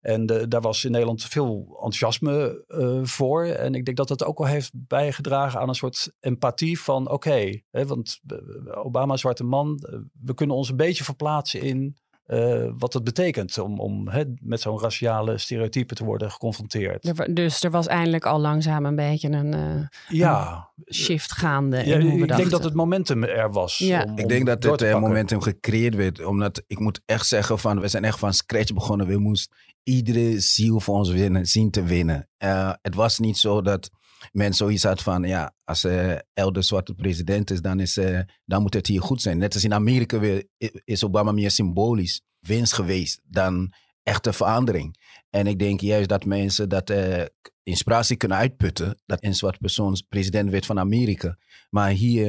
En 0.00 0.26
eh, 0.26 0.44
daar 0.48 0.60
was 0.60 0.84
in 0.84 0.90
Nederland 0.90 1.24
veel 1.24 1.66
enthousiasme 1.72 2.64
eh, 2.66 3.00
voor. 3.02 3.44
En 3.44 3.74
ik 3.74 3.84
denk 3.84 3.96
dat 3.96 4.08
dat 4.08 4.24
ook 4.24 4.38
wel 4.38 4.46
heeft 4.46 4.70
bijgedragen 4.74 5.60
aan 5.60 5.68
een 5.68 5.74
soort 5.74 6.12
empathie 6.20 6.80
van 6.80 7.10
oké, 7.10 7.60
want 7.70 8.20
eh, 8.26 8.38
Obama, 8.84 9.16
zwarte 9.16 9.44
man, 9.44 9.78
eh, 9.78 9.98
we 10.22 10.34
kunnen 10.34 10.56
ons 10.56 10.68
een 10.68 10.76
beetje 10.76 11.04
verplaatsen 11.04 11.60
in 11.60 11.96
eh, 12.28 12.64
wat 12.78 12.92
het 12.92 13.04
betekent 13.04 13.58
om, 13.58 13.80
om 13.80 14.08
hè, 14.08 14.22
met 14.40 14.60
zo'n 14.60 14.80
raciale 14.80 15.38
stereotype 15.38 15.94
te 15.94 16.04
worden 16.04 16.30
geconfronteerd. 16.30 17.18
Er 17.18 17.34
dus 17.34 17.62
er 17.64 17.70
was 17.70 17.86
eindelijk 17.86 18.26
al 18.26 18.40
langzaam 18.40 18.86
een 18.86 18.96
beetje 18.96 19.28
een 19.30 19.54
eh, 19.54 19.86
Ja, 20.08 20.68
shift 20.92 21.32
gaande. 21.32 21.76
ja 21.76 21.82
in 21.96 22.00
hoe 22.00 22.16
we 22.20 22.26
ik 22.26 22.36
denk 22.36 22.50
dat 22.50 22.64
het 22.64 22.74
momentum 22.74 23.24
er 23.24 23.52
was. 23.52 23.78
Ja. 23.78 24.02
om- 24.08 24.18
Ik 24.18 24.28
denk 24.28 24.46
dat 24.46 24.62
het 24.62 24.82
eh, 24.82 25.00
momentum 25.00 25.40
gecreëerd 25.40 25.94
werd. 25.94 26.24
Omdat 26.24 26.62
ik 26.66 26.78
moet 26.78 27.00
echt 27.06 27.26
zeggen 27.26 27.58
van, 27.58 27.80
we 27.80 27.88
zijn 27.88 28.04
echt 28.04 28.18
van 28.18 28.32
scratch 28.34 28.72
begonnen. 28.72 29.06
We 29.06 29.18
moesten 29.18 29.56
iedere 29.82 30.40
ziel 30.40 30.80
voor 30.80 30.94
ons 30.94 31.10
winnen, 31.10 31.46
zien 31.46 31.70
te 31.70 31.82
winnen. 31.82 32.28
Eh, 32.36 32.72
het 32.82 32.94
was 32.94 33.18
niet 33.18 33.36
zo 33.38 33.62
dat 33.62 33.90
men 34.32 34.54
zoiets 34.54 34.82
had 34.82 35.02
van, 35.02 35.22
ja, 35.22 35.54
als 35.64 35.84
uh, 35.84 36.18
Elder 36.32 36.64
Zwarte 36.64 36.94
president 36.94 37.50
is, 37.50 37.60
dan, 37.60 37.80
is 37.80 37.96
eh, 37.96 38.20
dan 38.44 38.62
moet 38.62 38.74
het 38.74 38.86
hier 38.86 39.02
goed 39.02 39.22
zijn. 39.22 39.38
Net 39.38 39.54
als 39.54 39.64
in 39.64 39.74
Amerika 39.74 40.18
weer, 40.18 40.44
is 40.84 41.04
Obama 41.04 41.32
meer 41.32 41.50
symbolisch 41.50 42.22
winst 42.40 42.72
geweest 42.72 43.20
dan 43.24 43.72
echte 44.02 44.32
verandering. 44.32 44.96
En 45.30 45.46
ik 45.46 45.58
denk 45.58 45.80
juist 45.80 46.08
dat 46.08 46.24
mensen 46.24 46.68
dat 46.68 46.90
eh, 46.90 47.24
inspiratie 47.62 48.16
kunnen 48.16 48.38
uitputten. 48.38 48.98
Dat 49.06 49.24
een 49.24 49.34
zwart 49.34 49.58
persoon 49.58 50.02
president 50.08 50.50
werd 50.50 50.66
van 50.66 50.78
Amerika. 50.78 51.38
Maar 51.70 51.90
hier 51.90 52.26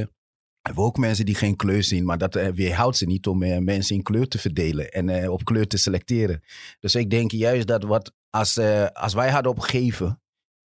hebben 0.61 0.83
we 0.83 0.89
ook 0.89 0.97
mensen 0.97 1.25
die 1.25 1.35
geen 1.35 1.55
kleur 1.55 1.83
zien. 1.83 2.05
Maar 2.05 2.17
dat 2.17 2.33
weerhoudt 2.33 2.97
ze 2.97 3.05
niet 3.05 3.27
om 3.27 3.63
mensen 3.63 3.95
in 3.95 4.03
kleur 4.03 4.27
te 4.27 4.37
verdelen. 4.37 4.91
En 4.91 5.29
op 5.29 5.43
kleur 5.43 5.67
te 5.67 5.77
selecteren. 5.77 6.43
Dus 6.79 6.95
ik 6.95 7.09
denk 7.09 7.31
juist 7.31 7.67
dat 7.67 7.83
wat 7.83 8.13
als, 8.29 8.59
als 8.93 9.13
wij 9.13 9.29
hadden 9.29 9.51
opgegeven. 9.51 10.21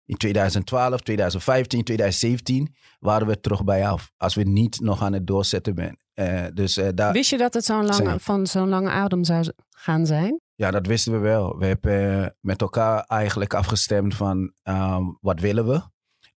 In 0.05 0.17
2012, 0.17 1.01
2015, 1.01 1.83
2017 1.83 2.75
waren 2.99 3.27
we 3.27 3.39
terug 3.39 3.63
bij 3.63 3.87
af. 3.87 4.11
Als 4.17 4.35
we 4.35 4.43
niet 4.43 4.79
nog 4.79 5.01
aan 5.01 5.13
het 5.13 5.27
doorzetten 5.27 5.73
zijn. 5.75 5.97
Eh, 6.13 6.45
dus 6.53 6.77
eh, 6.77 6.87
daar, 6.95 7.13
Wist 7.13 7.29
je 7.29 7.37
dat 7.37 7.53
het 7.53 7.65
zo'n 7.65 7.85
lange, 7.85 8.19
van 8.19 8.47
zo'n 8.47 8.69
lange 8.69 8.89
adem 8.89 9.23
zou 9.23 9.51
gaan 9.69 10.05
zijn? 10.05 10.39
Ja, 10.55 10.71
dat 10.71 10.87
wisten 10.87 11.11
we 11.11 11.17
wel. 11.17 11.57
We 11.57 11.65
hebben 11.65 12.35
met 12.39 12.61
elkaar 12.61 13.03
eigenlijk 13.03 13.53
afgestemd 13.53 14.15
van 14.15 14.53
ehm, 14.63 15.03
wat 15.21 15.39
willen 15.39 15.67
we. 15.67 15.81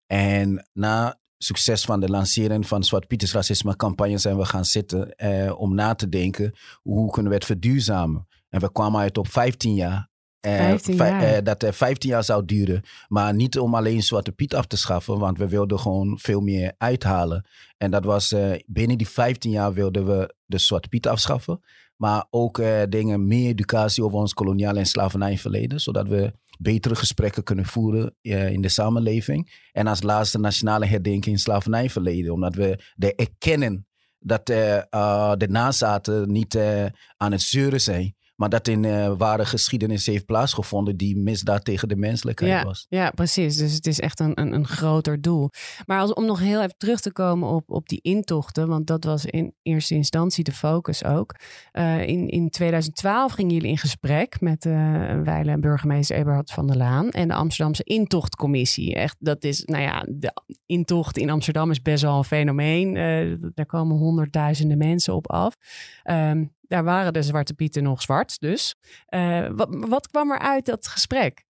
En 0.07 0.69
na 0.74 1.19
succes 1.38 1.86
van 1.86 2.00
de 2.00 2.10
lancering 2.10 2.67
van 2.67 2.84
Zwart 2.84 3.07
Pieters 3.07 3.34
racisme 3.34 3.75
campagne 3.75 4.17
zijn 4.17 4.38
we 4.38 4.45
gaan 4.45 4.65
zitten 4.65 5.15
eh, 5.15 5.60
om 5.60 5.75
na 5.75 5.95
te 5.95 6.10
denken 6.10 6.53
hoe 6.81 7.12
kunnen 7.12 7.31
we 7.31 7.38
het 7.38 7.45
verduurzamen. 7.45 8.27
En 8.50 8.60
we 8.60 8.72
kwamen 8.72 9.01
uit 9.01 9.17
op 9.17 9.27
15 9.27 9.74
jaar. 9.74 10.10
Eh, 10.45 10.55
15 10.57 10.97
vij- 10.97 11.09
jaar. 11.09 11.21
eh, 11.23 11.43
dat 11.43 11.61
het 11.61 11.75
15 11.75 12.09
jaar 12.09 12.23
zou 12.23 12.45
duren. 12.45 12.81
Maar 13.07 13.33
niet 13.33 13.59
om 13.59 13.75
alleen 13.75 14.03
Zwarte 14.03 14.31
Piet 14.31 14.55
af 14.55 14.65
te 14.65 14.77
schaffen, 14.77 15.19
want 15.19 15.37
we 15.37 15.47
wilden 15.47 15.79
gewoon 15.79 16.19
veel 16.21 16.41
meer 16.41 16.73
uithalen. 16.77 17.45
En 17.77 17.91
dat 17.91 18.03
was 18.05 18.31
eh, 18.31 18.51
binnen 18.65 18.97
die 18.97 19.07
15 19.09 19.51
jaar 19.51 19.73
wilden 19.73 20.05
we 20.05 20.33
de 20.45 20.57
Zwarte 20.57 20.87
Piet 20.87 21.07
afschaffen. 21.07 21.59
Maar 21.95 22.25
ook 22.29 22.59
eh, 22.59 22.81
dingen, 22.89 23.27
meer 23.27 23.49
educatie 23.49 24.03
over 24.03 24.17
ons 24.17 24.33
koloniale 24.33 24.79
en 24.79 24.85
slavernijverleden. 24.85 25.81
Zodat 25.81 26.07
we 26.07 26.31
betere 26.59 26.95
gesprekken 26.95 27.43
kunnen 27.43 27.65
voeren 27.65 28.15
eh, 28.21 28.49
in 28.51 28.61
de 28.61 28.69
samenleving. 28.69 29.51
En 29.71 29.87
als 29.87 30.01
laatste 30.03 30.39
nationale 30.39 30.85
herdenking 30.85 31.25
in 31.35 31.39
slavernijverleden. 31.39 32.33
Omdat 32.33 32.55
we 32.55 32.79
de 32.95 33.15
erkennen 33.15 33.87
dat 34.19 34.49
eh, 34.49 34.77
eh, 34.77 35.33
de 35.37 35.47
nazaten 35.47 36.31
niet 36.31 36.55
eh, 36.55 36.85
aan 37.17 37.31
het 37.31 37.41
zeuren 37.41 37.81
zijn. 37.81 38.15
Maar 38.35 38.49
dat 38.49 38.67
in 38.67 38.85
eh, 38.85 39.13
ware 39.17 39.45
geschiedenis 39.45 40.05
heeft 40.05 40.25
plaatsgevonden 40.25 40.97
die 40.97 41.17
misdaad 41.17 41.65
tegen 41.65 41.87
de 41.87 41.95
menselijkheid 41.95 42.51
Ja, 42.51 42.63
was. 42.63 42.85
ja, 42.89 43.09
precies. 43.09 43.57
Dus 43.57 43.73
het 43.73 43.87
is 43.87 43.99
echt 43.99 44.19
een, 44.19 44.39
een, 44.39 44.53
een 44.53 44.67
groter 44.67 45.21
doel. 45.21 45.49
Maar 45.85 45.99
als, 45.99 46.13
om 46.13 46.25
nog 46.25 46.39
heel 46.39 46.61
even 46.61 46.77
terug 46.77 46.99
te 46.99 47.11
komen 47.11 47.49
op, 47.49 47.69
op 47.69 47.87
die 47.89 47.99
intochten, 48.01 48.67
want 48.67 48.87
dat 48.87 49.03
was 49.03 49.25
in 49.25 49.53
eerste 49.61 49.95
instantie 49.95 50.43
de 50.43 50.51
focus 50.51 51.03
ook. 51.03 51.35
Eh, 51.71 52.07
in, 52.07 52.27
in 52.27 52.49
2012 52.49 53.31
gingen 53.31 53.53
jullie 53.53 53.69
in 53.69 53.77
gesprek 53.77 54.41
met 54.41 54.65
uh, 54.65 54.73
wijle 55.21 55.59
burgemeester 55.59 56.17
Eberhard 56.17 56.51
van 56.51 56.67
der 56.67 56.77
Laan 56.77 57.09
en 57.09 57.27
de 57.27 57.33
Amsterdamse 57.33 57.83
intochtcommissie. 57.83 58.95
Echt, 58.95 59.15
dat 59.19 59.43
is, 59.43 59.63
nou 59.65 59.83
ja, 59.83 60.05
de 60.09 60.33
intocht 60.65 61.17
in 61.17 61.29
Amsterdam 61.29 61.71
is 61.71 61.81
best 61.81 62.03
wel 62.03 62.17
een 62.17 62.23
fenomeen. 62.23 62.95
Uh, 62.95 63.37
daar 63.53 63.65
komen 63.65 63.97
honderdduizenden 63.97 64.77
mensen 64.77 65.13
op 65.15 65.31
af. 65.31 65.55
Um, 66.03 66.54
daar 66.67 66.84
waren 66.84 67.13
de 67.13 67.24
Zwarte 67.24 67.53
Pieten 67.53 67.84
nog 67.84 68.01
zwart, 68.01 68.39
dus. 68.39 68.75
Uh, 69.10 69.50
wat, 69.51 69.67
wat 69.69 70.07
kwam 70.07 70.31
er 70.31 70.39
uit 70.39 70.65
dat 70.65 70.88
gesprek? 70.88 71.45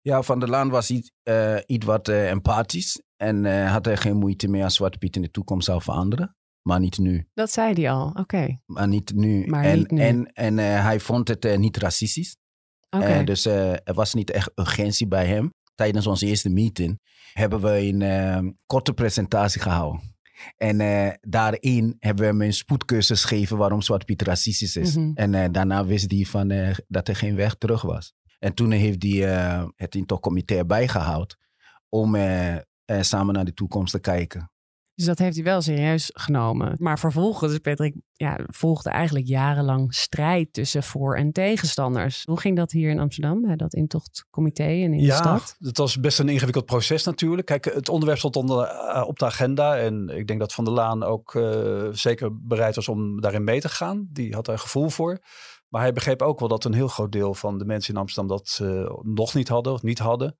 Ja, 0.00 0.22
Van 0.22 0.40
der 0.40 0.48
Laan 0.48 0.68
was 0.70 0.90
iets, 0.90 1.10
uh, 1.24 1.58
iets 1.66 1.86
wat 1.86 2.08
uh, 2.08 2.30
empathisch. 2.30 3.02
En 3.16 3.66
had 3.66 3.86
er 3.86 3.98
geen 3.98 4.16
moeite 4.16 4.48
mee 4.48 4.64
als 4.64 4.74
Zwarte 4.74 4.98
Piet 4.98 5.16
in 5.16 5.22
de 5.22 5.30
toekomst 5.30 5.66
zou 5.66 5.82
veranderen. 5.82 6.36
Maar 6.62 6.80
niet 6.80 6.98
nu. 6.98 7.28
Dat 7.34 7.50
zei 7.50 7.72
hij 7.72 7.90
al, 7.90 8.08
oké. 8.08 8.20
Okay. 8.20 8.60
Maar 8.66 8.88
niet 8.88 9.14
nu. 9.14 9.46
Maar 9.46 9.64
en, 9.64 9.78
niet 9.78 9.90
nu. 9.90 10.00
En, 10.00 10.32
en 10.32 10.58
hij 10.58 11.00
vond 11.00 11.28
het 11.28 11.58
niet 11.58 11.76
racistisch. 11.76 12.36
Okay. 12.90 13.24
dus 13.24 13.44
er 13.44 13.94
was 13.94 14.14
niet 14.14 14.30
echt 14.30 14.50
urgentie 14.54 15.08
bij 15.08 15.26
hem. 15.26 15.50
Tijdens 15.74 16.06
onze 16.06 16.26
eerste 16.26 16.48
meeting 16.48 17.00
hebben 17.32 17.60
we 17.60 17.78
een 17.78 18.58
korte 18.66 18.92
presentatie 18.92 19.60
gehouden. 19.60 20.00
En 20.56 20.80
uh, 20.80 21.10
daarin 21.20 21.96
hebben 21.98 22.24
we 22.24 22.30
hem 22.30 22.42
een 22.42 22.52
spoedcursus 22.52 23.24
gegeven 23.24 23.56
waarom 23.56 23.82
Zwarte 23.82 24.04
Piet 24.04 24.22
racistisch 24.22 24.76
is. 24.76 24.94
Mhm. 24.94 25.00
Mm 25.00 25.06
-hmm. 25.06 25.16
En 25.16 25.32
uh, 25.32 25.52
daarna 25.52 25.84
wist 25.84 26.10
hij 26.10 26.24
van, 26.24 26.50
uh, 26.50 26.70
dat 26.88 27.08
er 27.08 27.16
geen 27.16 27.36
weg 27.36 27.54
terug 27.54 27.82
was. 27.82 28.14
En 28.38 28.54
toen 28.54 28.70
heeft 28.70 29.02
hij 29.02 29.70
het 29.76 29.94
intochtcomité 29.94 30.54
erbij 30.56 30.88
gehaald 30.88 31.36
om 31.88 32.16
samen 33.00 33.34
naar 33.34 33.44
de 33.44 33.54
toekomst 33.54 33.92
te 33.92 34.00
kijken. 34.00 34.50
Dus 34.98 35.06
dat 35.06 35.18
heeft 35.18 35.34
hij 35.34 35.44
wel 35.44 35.62
serieus 35.62 36.10
genomen. 36.12 36.76
Maar 36.78 36.98
vervolgens, 36.98 37.58
Patrick, 37.58 37.94
ja, 38.12 38.38
volgde 38.46 38.90
eigenlijk 38.90 39.26
jarenlang 39.26 39.94
strijd 39.94 40.52
tussen 40.52 40.82
voor- 40.82 41.16
en 41.16 41.32
tegenstanders. 41.32 42.22
Hoe 42.24 42.40
ging 42.40 42.56
dat 42.56 42.72
hier 42.72 42.90
in 42.90 42.98
Amsterdam, 42.98 43.42
bij 43.42 43.56
dat 43.56 43.74
intochtcomité 43.74 44.62
en 44.62 44.92
in 44.92 45.00
ja, 45.00 45.06
de 45.06 45.12
stad? 45.12 45.56
het 45.58 45.78
was 45.78 46.00
best 46.00 46.18
een 46.18 46.28
ingewikkeld 46.28 46.64
proces 46.64 47.04
natuurlijk. 47.04 47.46
Kijk, 47.46 47.64
het 47.64 47.88
onderwerp 47.88 48.18
stond 48.18 48.36
onder, 48.36 48.58
uh, 48.58 49.04
op 49.06 49.18
de 49.18 49.24
agenda. 49.24 49.76
En 49.76 50.08
ik 50.08 50.26
denk 50.26 50.40
dat 50.40 50.52
Van 50.52 50.64
der 50.64 50.74
Laan 50.74 51.02
ook 51.02 51.34
uh, 51.34 51.88
zeker 51.90 52.46
bereid 52.46 52.74
was 52.74 52.88
om 52.88 53.20
daarin 53.20 53.44
mee 53.44 53.60
te 53.60 53.68
gaan. 53.68 54.08
Die 54.12 54.34
had 54.34 54.48
er 54.48 54.58
gevoel 54.58 54.88
voor. 54.88 55.18
Maar 55.68 55.80
hij 55.80 55.92
begreep 55.92 56.22
ook 56.22 56.38
wel 56.38 56.48
dat 56.48 56.64
een 56.64 56.74
heel 56.74 56.88
groot 56.88 57.12
deel 57.12 57.34
van 57.34 57.58
de 57.58 57.64
mensen 57.64 57.94
in 57.94 58.00
Amsterdam 58.00 58.36
dat 58.36 58.58
uh, 58.62 58.90
nog 59.02 59.34
niet 59.34 59.48
hadden 59.48 59.72
of 59.72 59.82
niet 59.82 59.98
hadden. 59.98 60.38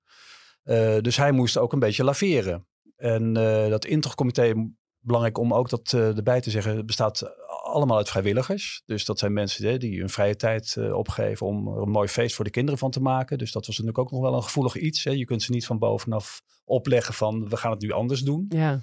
Uh, 0.63 0.99
dus 0.99 1.17
hij 1.17 1.31
moest 1.31 1.57
ook 1.57 1.73
een 1.73 1.79
beetje 1.79 2.03
laveren. 2.03 2.67
En 2.99 3.37
uh, 3.37 3.67
dat 3.67 3.85
intochtcomité 3.85 4.53
belangrijk 4.99 5.37
om 5.37 5.53
ook 5.53 5.69
dat 5.69 5.91
uh, 5.95 6.17
erbij 6.17 6.41
te 6.41 6.49
zeggen. 6.49 6.85
Bestaat 6.85 7.23
allemaal 7.63 7.97
uit 7.97 8.09
vrijwilligers. 8.09 8.81
Dus 8.85 9.05
dat 9.05 9.19
zijn 9.19 9.33
mensen 9.33 9.67
hè, 9.67 9.77
die 9.77 9.99
hun 9.99 10.09
vrije 10.09 10.35
tijd 10.35 10.75
uh, 10.77 10.95
opgeven 10.95 11.47
om 11.47 11.67
er 11.67 11.81
een 11.81 11.89
mooi 11.89 12.07
feest 12.07 12.35
voor 12.35 12.45
de 12.45 12.51
kinderen 12.51 12.79
van 12.79 12.91
te 12.91 13.01
maken. 13.01 13.37
Dus 13.37 13.51
dat 13.51 13.65
was 13.65 13.77
natuurlijk 13.77 14.05
ook 14.05 14.11
nog 14.11 14.21
wel 14.21 14.33
een 14.33 14.43
gevoelig 14.43 14.75
iets. 14.75 15.03
Hè. 15.03 15.11
Je 15.11 15.25
kunt 15.25 15.43
ze 15.43 15.51
niet 15.51 15.65
van 15.65 15.79
bovenaf 15.79 16.41
opleggen 16.65 17.13
van 17.13 17.49
we 17.49 17.57
gaan 17.57 17.71
het 17.71 17.81
nu 17.81 17.91
anders 17.91 18.21
doen. 18.21 18.45
Ja. 18.49 18.81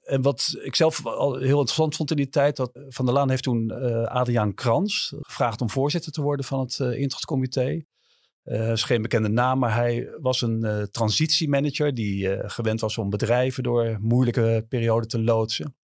En 0.00 0.22
wat 0.22 0.54
ik 0.62 0.74
zelf 0.74 1.06
al 1.06 1.36
heel 1.36 1.58
interessant 1.58 1.96
vond 1.96 2.10
in 2.10 2.16
die 2.16 2.28
tijd, 2.28 2.56
dat 2.56 2.70
Van 2.88 3.04
der 3.04 3.14
Laan 3.14 3.30
heeft 3.30 3.42
toen 3.42 3.72
uh, 3.72 4.04
Adriaan 4.04 4.54
Krans 4.54 5.14
gevraagd 5.20 5.60
om 5.60 5.70
voorzitter 5.70 6.12
te 6.12 6.22
worden 6.22 6.44
van 6.44 6.60
het 6.60 6.78
uh, 6.78 6.98
Intrachtcomité. 6.98 7.84
Uh, 8.48 8.70
is 8.70 8.82
geen 8.82 9.02
bekende 9.02 9.28
naam, 9.28 9.58
maar 9.58 9.74
hij 9.74 10.08
was 10.20 10.42
een 10.42 10.64
uh, 10.64 10.82
transitiemanager 10.82 11.94
die 11.94 12.36
uh, 12.36 12.38
gewend 12.46 12.80
was 12.80 12.98
om 12.98 13.10
bedrijven 13.10 13.62
door 13.62 13.98
moeilijke 14.00 14.66
perioden 14.68 15.08
te 15.08 15.22
loodsen. 15.22 15.76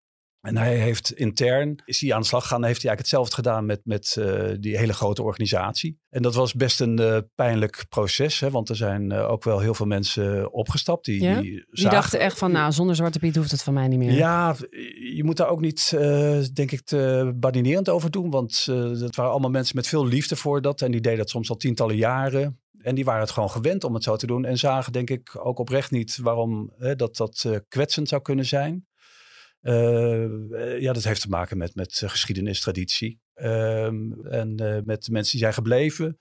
En 0.44 0.56
hij 0.56 0.76
heeft 0.76 1.12
intern, 1.12 1.82
is 1.84 2.00
hij 2.00 2.14
aan 2.14 2.20
de 2.20 2.26
slag 2.26 2.42
gegaan 2.42 2.64
heeft 2.64 2.82
hij 2.82 2.90
eigenlijk 2.90 2.98
hetzelfde 2.98 3.34
gedaan 3.34 3.66
met, 3.66 3.80
met 3.84 4.16
die 4.60 4.78
hele 4.78 4.92
grote 4.92 5.22
organisatie. 5.22 5.98
En 6.10 6.22
dat 6.22 6.34
was 6.34 6.54
best 6.54 6.80
een 6.80 7.28
pijnlijk 7.34 7.84
proces, 7.88 8.40
hè, 8.40 8.50
want 8.50 8.68
er 8.68 8.76
zijn 8.76 9.12
ook 9.12 9.44
wel 9.44 9.58
heel 9.58 9.74
veel 9.74 9.86
mensen 9.86 10.52
opgestapt. 10.52 11.04
Die, 11.04 11.22
ja? 11.22 11.40
die, 11.40 11.50
die 11.50 11.66
zagen, 11.70 11.90
dachten 11.90 12.20
echt 12.20 12.38
van, 12.38 12.52
nou, 12.52 12.72
zonder 12.72 12.96
Zwarte 12.96 13.18
Piet 13.18 13.36
hoeft 13.36 13.50
het 13.50 13.62
van 13.62 13.74
mij 13.74 13.88
niet 13.88 13.98
meer. 13.98 14.12
Ja, 14.12 14.56
je 15.14 15.22
moet 15.24 15.36
daar 15.36 15.48
ook 15.48 15.60
niet, 15.60 15.90
denk 16.52 16.70
ik, 16.70 16.80
te 16.80 17.32
badinerend 17.36 17.88
over 17.88 18.10
doen. 18.10 18.30
Want 18.30 18.64
dat 19.00 19.16
waren 19.16 19.30
allemaal 19.30 19.50
mensen 19.50 19.76
met 19.76 19.88
veel 19.88 20.06
liefde 20.06 20.36
voor 20.36 20.62
dat. 20.62 20.82
En 20.82 20.90
die 20.90 21.00
deden 21.00 21.18
dat 21.18 21.30
soms 21.30 21.50
al 21.50 21.56
tientallen 21.56 21.96
jaren. 21.96 22.58
En 22.78 22.94
die 22.94 23.04
waren 23.04 23.20
het 23.20 23.30
gewoon 23.30 23.50
gewend 23.50 23.84
om 23.84 23.94
het 23.94 24.02
zo 24.02 24.16
te 24.16 24.26
doen. 24.26 24.44
En 24.44 24.58
zagen 24.58 24.92
denk 24.92 25.10
ik 25.10 25.46
ook 25.46 25.58
oprecht 25.58 25.90
niet 25.90 26.18
waarom 26.22 26.72
hè, 26.78 26.96
dat, 26.96 27.16
dat 27.16 27.62
kwetsend 27.68 28.08
zou 28.08 28.22
kunnen 28.22 28.46
zijn. 28.46 28.86
Uh, 29.64 30.80
ja, 30.80 30.92
dat 30.92 31.04
heeft 31.04 31.21
te 31.21 31.28
maken 31.28 31.56
met, 31.56 31.75
met 31.75 32.02
geschiedenis, 32.06 32.61
traditie. 32.61 33.21
Uh, 33.37 33.87
en 33.87 34.54
met 34.85 35.04
de 35.04 35.12
mensen 35.12 35.30
die 35.30 35.40
zijn 35.40 35.52
gebleven. 35.52 36.18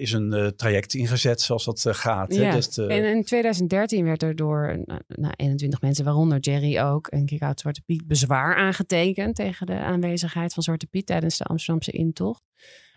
is 0.00 0.12
een 0.12 0.52
traject 0.56 0.94
ingezet 0.94 1.40
zoals 1.40 1.64
dat 1.64 1.86
gaat. 1.96 2.34
Ja. 2.34 2.42
Hè? 2.42 2.54
Dus. 2.54 2.78
En 2.78 3.04
in 3.04 3.24
2013 3.24 4.04
werd 4.04 4.22
er 4.22 4.36
door 4.36 4.84
nou, 5.06 5.32
21 5.36 5.80
mensen, 5.80 6.04
waaronder 6.04 6.38
Jerry 6.38 6.78
ook, 6.78 7.06
en 7.06 7.26
Kickout 7.26 7.60
Zwarte 7.60 7.82
Piet, 7.82 8.06
bezwaar 8.06 8.56
aangetekend 8.56 9.34
tegen 9.34 9.66
de 9.66 9.78
aanwezigheid 9.78 10.54
van 10.54 10.62
Zwarte 10.62 10.86
Piet 10.86 11.06
tijdens 11.06 11.38
de 11.38 11.44
Amsterdamse 11.44 11.90
intocht. 11.92 12.42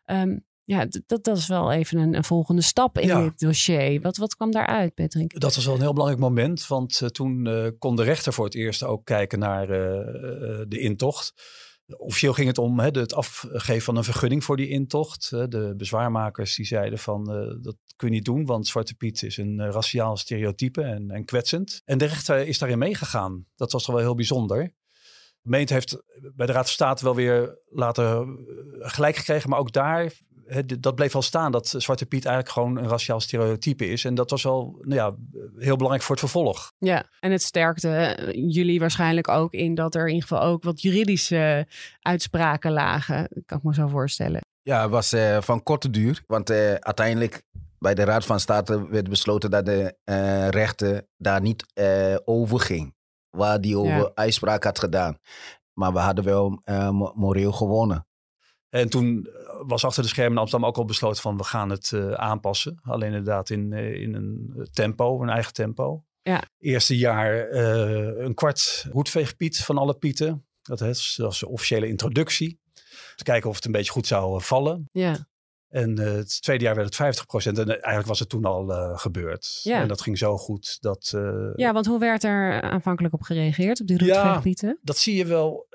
Um, 0.06 0.46
ja, 0.72 0.86
dat, 1.06 1.24
dat 1.24 1.38
is 1.38 1.48
wel 1.48 1.72
even 1.72 1.98
een, 1.98 2.16
een 2.16 2.24
volgende 2.24 2.62
stap 2.62 2.98
in 3.00 3.08
Ja. 3.08 3.22
dit 3.22 3.40
dossier. 3.40 4.02
Wat, 4.02 4.18
wat 4.18 4.36
kwam 4.36 4.52
daaruit, 4.52 4.94
Patrick? 4.94 5.40
Dat 5.40 5.56
was 5.56 5.66
wel 5.66 5.76
een 5.76 5.82
heel 5.82 5.94
belangrijk 5.94 6.22
moment, 6.22 6.68
want 6.68 7.02
uh, 7.02 7.10
toen 7.10 7.46
uh, 7.48 7.68
kon 7.80 7.96
de 7.96 8.04
rechter 8.04 8.34
voor 8.34 8.46
het 8.46 8.56
eerst 8.56 8.84
ook 8.84 9.06
kijken 9.06 9.40
naar 9.40 9.64
uh, 9.64 9.76
de 10.68 10.80
intocht. 10.80 11.34
Officieel 11.98 12.34
ging 12.34 12.48
het 12.48 12.58
om 12.58 12.80
hè, 12.80 12.88
het 12.88 13.14
afgeven 13.14 13.82
van 13.82 13.98
een 13.98 14.04
vergunning 14.04 14.44
voor 14.44 14.58
die 14.58 14.68
intocht. 14.68 15.30
De 15.30 15.74
bezwaarmakers 15.78 16.56
die 16.56 16.66
zeiden 16.66 17.00
van 17.00 17.24
dat 17.62 17.76
kun 17.96 18.08
je 18.08 18.14
niet 18.14 18.26
doen, 18.26 18.46
want 18.46 18.68
Zwarte 18.68 18.96
Piet 18.96 19.24
is 19.24 19.38
een 19.38 19.72
raciaal 19.72 20.18
stereotype 20.18 20.82
en, 20.82 21.12
en 21.12 21.26
kwetsend. 21.26 21.82
En 21.86 21.98
de 21.98 22.06
rechter 22.06 22.48
is 22.48 22.58
daarin 22.58 22.78
meegegaan. 22.78 23.46
Dat 23.56 23.72
was 23.72 23.84
toch 23.84 23.96
wel 23.96 24.04
heel 24.04 24.16
bijzonder. 24.16 24.64
De 24.64 25.50
gemeente 25.50 25.74
heeft 25.74 26.04
bij 26.36 26.46
de 26.46 26.52
Raad 26.52 26.66
van 26.66 26.74
State 26.74 27.04
wel 27.04 27.16
weer 27.16 27.60
later 27.70 28.26
gelijk 28.80 29.16
gekregen, 29.16 29.50
maar 29.50 29.60
ook 29.60 29.72
daar 29.72 30.12
dat 30.80 30.96
bleef 30.96 31.16
al 31.16 31.22
staan 31.22 31.52
dat 31.52 31.74
Zwarte 31.78 32.06
Piet 32.06 32.26
eigenlijk 32.26 32.56
gewoon 32.56 32.78
een 32.78 32.90
raciaal 32.90 33.20
stereotype 33.20 33.88
is. 33.88 34.06
En 34.06 34.16
dat 34.16 34.30
was 34.30 34.44
wel 34.44 34.78
nou 34.82 34.96
ja, 34.96 35.16
heel 35.58 35.76
belangrijk 35.76 36.04
voor 36.04 36.16
het 36.16 36.30
vervolg. 36.30 36.74
Ja, 36.78 37.06
en 37.20 37.32
het 37.32 37.42
sterkte 37.42 38.18
jullie 38.34 38.80
waarschijnlijk 38.80 39.28
ook 39.28 39.54
in 39.54 39.76
dat 39.76 39.96
er 39.96 40.08
in 40.08 40.14
ieder 40.14 40.28
geval 40.28 40.44
ook 40.44 40.64
wat 40.64 40.82
juridische 40.82 41.68
uitspraken 42.02 42.72
lagen. 42.72 43.44
Kan 43.46 43.58
ik 43.58 43.64
me 43.64 43.74
zo 43.74 43.88
voorstellen. 43.88 44.42
Ja, 44.62 44.82
het 44.82 44.92
was 44.92 45.14
uh, 45.14 45.42
van 45.42 45.64
korte 45.64 45.90
duur. 45.90 46.24
Want 46.28 46.50
uh, 46.50 46.74
uiteindelijk 46.74 47.44
bij 47.80 47.94
de 47.94 48.04
Raad 48.04 48.26
van 48.26 48.40
State 48.40 48.90
werd 48.90 49.10
besloten 49.10 49.52
dat 49.52 49.66
de 49.66 49.96
uh, 50.06 50.50
rechter 50.50 51.08
daar 51.18 51.42
niet 51.42 51.66
over 52.26 52.60
ging. 52.60 52.96
Waar 53.30 53.62
die 53.62 53.78
over 53.78 53.92
ja. 53.92 54.12
uitspraak 54.14 54.64
had 54.64 54.80
gedaan. 54.80 55.18
Maar 55.74 55.94
we 55.94 56.00
hadden 56.00 56.24
wel 56.24 56.62
moreel 57.14 57.52
gewonnen. 57.52 58.06
En 58.72 58.90
toen 58.90 59.28
was 59.66 59.86
achter 59.86 60.04
de 60.04 60.10
schermen 60.10 60.34
in 60.34 60.38
Amsterdam 60.38 60.70
ook 60.70 60.78
al 60.78 60.86
besloten 60.86 61.22
van 61.22 61.38
we 61.38 61.44
gaan 61.44 61.70
het 61.70 61.92
uh, 61.92 62.12
aanpassen. 62.12 62.80
Alleen 62.84 63.10
inderdaad 63.10 63.50
in, 63.50 63.72
uh, 63.72 64.02
in 64.02 64.14
een 64.14 64.68
tempo, 64.74 65.22
een 65.22 65.30
eigen 65.30 65.54
tempo. 65.54 66.04
Ja. 66.22 66.44
Eerste 66.58 66.98
jaar 66.98 67.52
uh, 67.52 68.24
een 68.24 68.34
kwart 68.34 68.88
hoedveegpiet 68.92 69.58
van 69.58 69.78
alle 69.78 69.94
pieten. 69.94 70.46
Dat 70.62 70.82
is, 70.82 71.14
dat 71.18 71.26
was 71.26 71.40
de 71.40 71.48
officiële 71.48 71.88
introductie. 71.88 72.60
Te 73.16 73.24
kijken 73.24 73.50
of 73.50 73.56
het 73.56 73.66
een 73.66 73.72
beetje 73.72 73.92
goed 73.92 74.08
zou 74.08 74.42
vallen. 74.42 74.90
Ja. 74.92 75.30
En 75.70 76.00
het 76.00 76.42
tweede 76.42 76.64
jaar 76.64 76.76
werd 76.76 76.88
het 76.88 76.96
50 76.96 77.26
procent. 77.26 77.58
En 77.58 77.68
eigenlijk 77.68 78.08
was 78.08 78.20
het 78.20 78.30
toen 78.30 78.46
al 78.46 78.68
gebeurd. 78.98 79.60
Ja. 79.64 79.82
En 79.82 79.88
dat 79.88 80.02
ging 80.02 80.18
zo 80.18 80.38
goed 80.38 80.78
dat... 80.82 81.14
ja, 81.56 81.74
want 81.74 81.86
hoe 81.86 82.00
werd 82.00 82.24
er 82.24 82.62
aanvankelijk 82.62 83.14
op 83.14 83.22
gereageerd 83.22 83.82
op 83.82 83.88
die 83.88 83.98
roetveegpieten? 83.98 84.68
Ja, 84.70 84.78
dat 84.82 84.98
zie 84.98 85.16
je 85.16 85.26
wel 85.26 85.68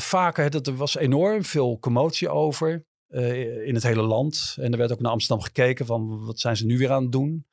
vaker. 0.00 0.50
Dat 0.50 0.66
er 0.66 0.76
was 0.76 0.96
enorm 0.96 1.44
veel 1.44 1.78
commotie 1.78 2.28
over. 2.28 2.86
Uh, 3.10 3.66
in 3.66 3.74
het 3.74 3.82
hele 3.82 4.02
land. 4.02 4.56
En 4.60 4.72
er 4.72 4.78
werd 4.78 4.92
ook 4.92 5.00
naar 5.00 5.12
Amsterdam 5.12 5.44
gekeken 5.44 5.86
van 5.86 6.24
wat 6.24 6.40
zijn 6.40 6.56
ze 6.56 6.66
nu 6.66 6.78
weer 6.78 6.90
aan 6.90 7.02
het 7.02 7.12
doen. 7.12 7.46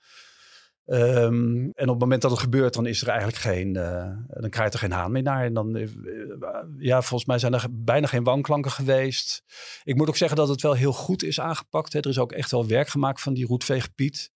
Um, 0.85 1.71
en 1.73 1.83
op 1.83 1.89
het 1.89 1.99
moment 1.99 2.21
dat 2.21 2.31
het 2.31 2.39
gebeurt, 2.39 2.73
dan 2.73 2.85
is 2.85 3.01
er 3.01 3.07
eigenlijk 3.07 3.37
geen, 3.37 3.75
uh, 3.75 4.11
dan 4.27 4.49
krijgt 4.49 4.73
er 4.73 4.79
geen 4.79 4.91
haan 4.91 5.11
meer 5.11 5.23
naar. 5.23 5.45
En 5.45 5.53
dan, 5.53 5.75
uh, 5.75 5.87
ja, 6.77 7.01
volgens 7.01 7.25
mij 7.25 7.39
zijn 7.39 7.53
er 7.53 7.67
bijna 7.71 8.07
geen 8.07 8.23
wanklanken 8.23 8.71
geweest. 8.71 9.43
Ik 9.83 9.95
moet 9.95 10.07
ook 10.07 10.17
zeggen 10.17 10.37
dat 10.37 10.47
het 10.47 10.61
wel 10.61 10.73
heel 10.73 10.93
goed 10.93 11.23
is 11.23 11.39
aangepakt. 11.39 11.93
Er 11.93 12.07
is 12.07 12.19
ook 12.19 12.31
echt 12.31 12.51
wel 12.51 12.67
werk 12.67 12.87
gemaakt 12.87 13.21
van 13.21 13.33
die 13.33 13.45
roetveegpiet. 13.45 14.31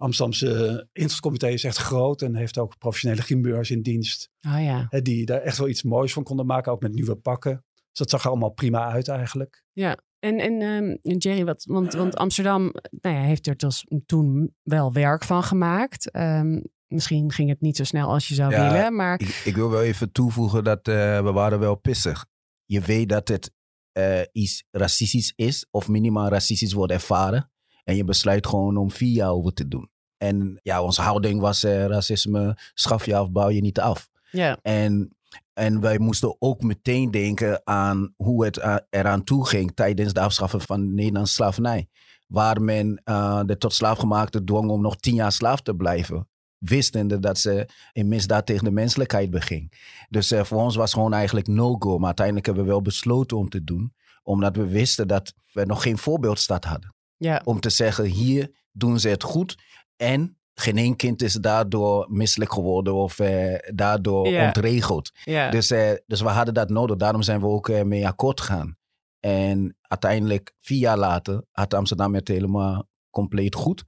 Amsterdamse 0.00 0.88
Institcomité 0.92 1.48
is 1.48 1.64
echt 1.64 1.76
groot 1.76 2.22
en 2.22 2.34
heeft 2.34 2.58
ook 2.58 2.78
professionele 2.78 3.22
grimbeurs 3.22 3.70
in 3.70 3.82
dienst. 3.82 4.30
Oh 4.46 4.62
ja. 4.62 4.86
Hè, 4.88 5.02
die 5.02 5.26
daar 5.26 5.40
echt 5.40 5.58
wel 5.58 5.68
iets 5.68 5.82
moois 5.82 6.12
van 6.12 6.22
konden 6.22 6.46
maken, 6.46 6.72
ook 6.72 6.82
met 6.82 6.92
nieuwe 6.92 7.16
pakken. 7.16 7.64
Dus 7.74 7.98
dat 7.98 8.10
zag 8.10 8.22
er 8.22 8.30
allemaal 8.30 8.50
prima 8.50 8.90
uit 8.90 9.08
eigenlijk. 9.08 9.64
Ja, 9.72 9.98
en, 10.18 10.38
en 10.38 10.62
um, 10.62 10.98
Jerry, 11.18 11.44
wat, 11.44 11.64
want, 11.64 11.92
want 11.92 12.16
Amsterdam 12.16 12.72
nou 13.00 13.16
ja, 13.16 13.22
heeft 13.22 13.46
er 13.46 13.56
dus 13.56 13.86
toen 14.06 14.54
wel 14.62 14.92
werk 14.92 15.24
van 15.24 15.42
gemaakt. 15.42 16.16
Um, 16.16 16.62
misschien 16.86 17.32
ging 17.32 17.48
het 17.48 17.60
niet 17.60 17.76
zo 17.76 17.84
snel 17.84 18.08
als 18.08 18.28
je 18.28 18.34
zou 18.34 18.50
Ja, 18.52 18.72
willen, 18.72 18.94
maar 18.96 19.20
Ik, 19.20 19.42
ik 19.44 19.54
wil 19.54 19.70
wel 19.70 19.82
even 19.82 20.12
toevoegen 20.12 20.64
dat 20.64 20.88
eh, 20.88 21.22
we 21.22 21.32
waren 21.32 21.58
wel 21.58 21.74
pissig. 21.74 22.26
Je 22.64 22.80
weet 22.80 23.08
dat 23.08 23.28
het 23.28 23.52
eh, 23.92 24.20
iets 24.32 24.64
racistisch 24.70 25.32
is 25.36 25.66
of 25.70 25.88
minimaal 25.88 26.28
racistisch 26.28 26.72
wordt 26.72 26.92
ervaren. 26.92 27.50
En 27.90 27.96
je 27.96 28.04
besluit 28.04 28.46
gewoon 28.46 28.76
om 28.76 28.90
vier 28.90 29.14
jaar 29.14 29.30
over 29.30 29.52
te 29.52 29.68
doen. 29.68 29.90
En 30.16 30.60
ja, 30.62 30.82
onze 30.82 31.02
houding 31.02 31.40
was 31.40 31.64
eh, 31.64 31.86
racisme 31.86 32.58
schaf 32.74 33.06
je 33.06 33.16
af, 33.16 33.30
bouw 33.30 33.48
je 33.48 33.60
niet 33.60 33.80
af. 33.80 34.08
ja, 34.30 34.58
En, 34.62 35.16
en 35.52 35.80
wij 35.80 35.98
moesten 35.98 36.36
ook 36.38 36.62
meteen 36.62 37.10
denken 37.10 37.60
aan 37.64 38.12
hoe 38.16 38.44
het 38.44 38.56
uh, 38.56 38.76
eraan 38.90 39.24
toe 39.24 39.46
ging 39.46 39.72
tijdens 39.74 40.12
de 40.12 40.20
afschaffing 40.20 40.62
van 40.62 40.80
de 40.80 40.92
Nederlandse 40.92 41.34
slavernij. 41.34 41.88
Waar 42.26 42.62
men 42.62 43.02
uh, 43.04 43.40
de 43.46 43.56
tot 43.56 43.74
slaafgemaakte 43.74 44.44
dwong 44.44 44.70
om 44.70 44.80
nog 44.80 44.96
tien 44.96 45.14
jaar 45.14 45.32
slaaf 45.32 45.60
te 45.60 45.74
blijven. 45.74 46.28
Wistende 46.58 47.18
dat 47.18 47.38
ze 47.38 47.68
een 47.92 48.08
misdaad 48.08 48.46
tegen 48.46 48.64
de 48.64 48.70
menselijkheid 48.70 49.30
beging. 49.30 49.72
Dus 50.08 50.32
uh, 50.32 50.44
voor 50.44 50.62
ons 50.62 50.76
was 50.76 50.92
gewoon 50.92 51.12
eigenlijk 51.12 51.46
no-go. 51.46 51.96
Maar 51.96 52.06
uiteindelijk 52.06 52.46
hebben 52.46 52.64
we 52.64 52.70
wel 52.70 52.82
besloten 52.82 53.36
om 53.36 53.48
te 53.48 53.64
doen. 53.64 53.94
Omdat 54.22 54.56
we 54.56 54.66
wisten 54.66 55.08
dat 55.08 55.34
we 55.52 55.64
nog 55.64 55.82
geen 55.82 55.98
voorbeeldstad 55.98 56.64
hadden. 56.64 56.94
Ja, 57.20 57.40
Om 57.44 57.60
te 57.60 57.70
zeggen, 57.70 58.04
hier 58.04 58.50
doen 58.72 58.98
ze 59.00 59.08
het 59.08 59.22
goed. 59.22 59.58
En 59.96 60.38
geen 60.54 60.76
één 60.76 60.96
kind 60.96 61.22
is 61.22 61.32
daardoor 61.34 62.06
misselijk 62.10 62.52
geworden 62.52 62.94
of 62.94 63.18
eh, 63.18 63.74
daardoor 63.74 64.28
Ja. 64.28 64.46
ontregeld. 64.46 65.10
ja. 65.24 65.50
Dus, 65.50 65.70
eh, 65.70 65.92
dus 66.06 66.20
we 66.20 66.28
hadden 66.28 66.54
dat 66.54 66.68
nodig. 66.68 66.96
Daarom 66.96 67.22
zijn 67.22 67.40
we 67.40 67.46
ook 67.46 67.68
eh, 67.68 67.82
mee 67.82 68.06
akkoord 68.06 68.40
gegaan. 68.40 68.78
En 69.20 69.76
uiteindelijk, 69.82 70.54
vier 70.58 70.78
jaar 70.78 70.98
later, 70.98 71.44
had 71.50 71.74
Amsterdam 71.74 72.14
het 72.14 72.28
helemaal 72.28 72.88
compleet 73.10 73.54
goed. 73.54 73.84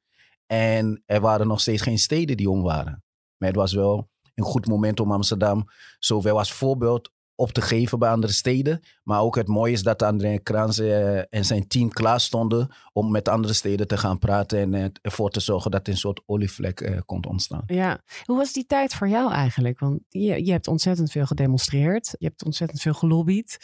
En 0.47 1.03
er 1.07 1.21
waren 1.21 1.47
nog 1.47 1.61
steeds 1.61 1.83
geen 1.83 1.99
steden 1.99 2.37
die 2.37 2.51
om 2.51 2.63
waren. 2.63 3.05
Maar 3.37 3.49
het 3.49 3.59
was 3.59 3.73
wel 3.73 4.11
een 4.35 4.45
goed 4.45 4.67
moment 4.67 5.01
om 5.01 5.13
Amsterdam 5.13 5.65
zowel 5.99 6.39
als 6.39 6.53
voorbeeld 6.53 7.11
op 7.35 7.53
te 7.53 7.61
geven 7.61 7.99
bij 7.99 8.11
andere 8.11 8.33
steden. 8.33 8.81
Maar 9.03 9.21
ook 9.21 9.37
het 9.37 9.49
mooie 9.49 9.73
is 9.73 9.83
dat 9.83 10.03
André 10.03 10.39
Krans 10.39 10.79
eh, 10.79 11.35
en 11.35 11.45
zijn 11.45 11.67
team 11.67 11.89
klaar 11.89 12.21
stonden 12.21 12.69
om 12.93 13.11
met 13.11 13.29
andere 13.29 13.53
steden 13.53 13.87
te 13.87 13.97
gaan 13.97 14.19
praten 14.19 14.59
en 14.59 14.75
eh, 14.75 14.85
ervoor 15.03 15.31
te 15.31 15.41
zorgen 15.41 15.71
dat 15.71 15.89
een 15.89 15.97
soort 15.97 16.23
olievlek 16.27 16.81
eh, 16.81 16.99
kon 17.07 17.27
ontstaan. 17.27 17.63
Ja, 17.67 18.01
hoe 18.25 18.37
was 18.37 18.53
die 18.53 18.67
tijd 18.67 18.95
voor 18.95 19.09
jou 19.09 19.33
eigenlijk? 19.33 19.79
Want 19.79 20.01
je, 20.09 20.45
je 20.45 20.51
hebt 20.51 20.69
ontzettend 20.69 21.11
veel 21.11 21.27
gedemonstreerd. 21.27 22.15
Je 22.19 22.27
hebt 22.27 22.45
ontzettend 22.45 22.81
veel 22.81 22.95
gelobbyd. 22.95 23.59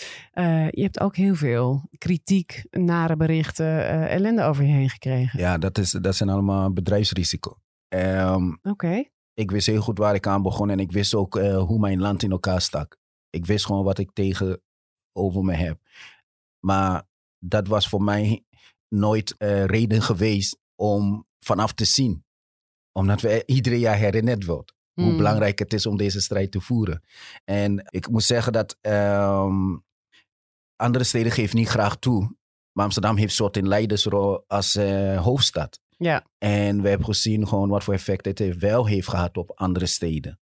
Je 0.71 0.83
hebt 0.83 1.01
ook 1.01 1.17
heel 1.17 1.35
veel 1.35 1.89
kritiek, 1.99 2.65
nare 2.71 3.17
berichten, 3.17 4.09
ellende 4.09 4.43
over 4.43 4.65
je 4.65 4.73
heen 4.73 4.91
gekregen. 4.91 5.39
Ja, 5.39 5.59
dat, 5.59 5.79
is, 5.79 5.91
dat 5.91 6.17
zijn 6.17 6.29
allemaal 6.29 6.73
bedrijfsrisico. 6.73 7.57
Ehm, 7.89 8.53
Oké. 8.63 9.05
Ik 9.35 9.51
wist 9.51 9.67
heel 9.67 9.81
goed 9.81 9.99
waar 9.99 10.15
ik 10.15 10.27
aan 10.27 10.43
begon 10.43 10.71
en 10.71 10.81
ik 10.81 10.93
wist 10.93 11.15
ook 11.15 11.37
uh, 11.37 11.59
hoe 11.59 11.79
mijn 11.79 12.01
land 12.01 12.23
in 12.23 12.31
elkaar 12.31 12.61
stak. 12.61 12.97
Ik 13.31 13.47
wist 13.47 13.67
gewoon 13.67 13.85
wat 13.85 13.99
ik 13.99 14.11
tegenover 14.13 15.45
me 15.45 15.53
heb. 15.53 15.81
Maar 16.65 17.07
dat 17.39 17.67
was 17.67 17.89
voor 17.89 18.03
mij 18.03 18.45
nooit 18.89 19.35
uh, 19.39 19.65
reden 19.65 20.03
geweest 20.03 20.59
om 20.75 21.27
vanaf 21.39 21.73
te 21.73 21.85
zien. 21.85 22.25
Omdat 22.93 23.21
we 23.21 23.43
iedere 23.47 23.79
jaar 23.79 23.97
herinnerd 23.97 24.45
wordt. 24.45 24.77
Hoe 24.95 25.07
Hmm. 25.07 25.17
belangrijk 25.17 25.59
het 25.59 25.73
is 25.73 25.87
om 25.87 25.97
deze 25.97 26.21
strijd 26.21 26.51
te 26.51 26.61
voeren. 26.61 27.03
En 27.45 27.89
ik 27.91 28.09
moet 28.09 28.23
zeggen 28.23 28.53
dat 28.53 28.77
ehm, 28.81 29.77
andere 30.77 31.05
steden 31.05 31.33
geven 31.33 31.57
niet 31.57 31.69
graag 31.69 31.97
toe. 31.97 32.37
Maar 32.73 32.85
Amsterdam 32.85 33.17
heeft 33.17 33.29
een 33.29 33.35
soort 33.37 33.57
in 33.57 33.69
leidersrol 33.69 34.45
als 34.47 34.75
eh, 34.75 35.23
hoofdstad. 35.23 35.81
Ja. 35.97 36.25
En 36.39 36.83
we 36.83 36.89
hebben 36.89 37.07
gezien 37.07 37.49
gewoon 37.49 37.69
wat 37.69 37.85
voor 37.85 37.95
effect 37.95 38.25
het 38.25 38.59
wel 38.59 38.87
heeft 38.87 39.09
gehad 39.09 39.37
op 39.37 39.51
andere 39.55 39.87
steden. 39.87 40.39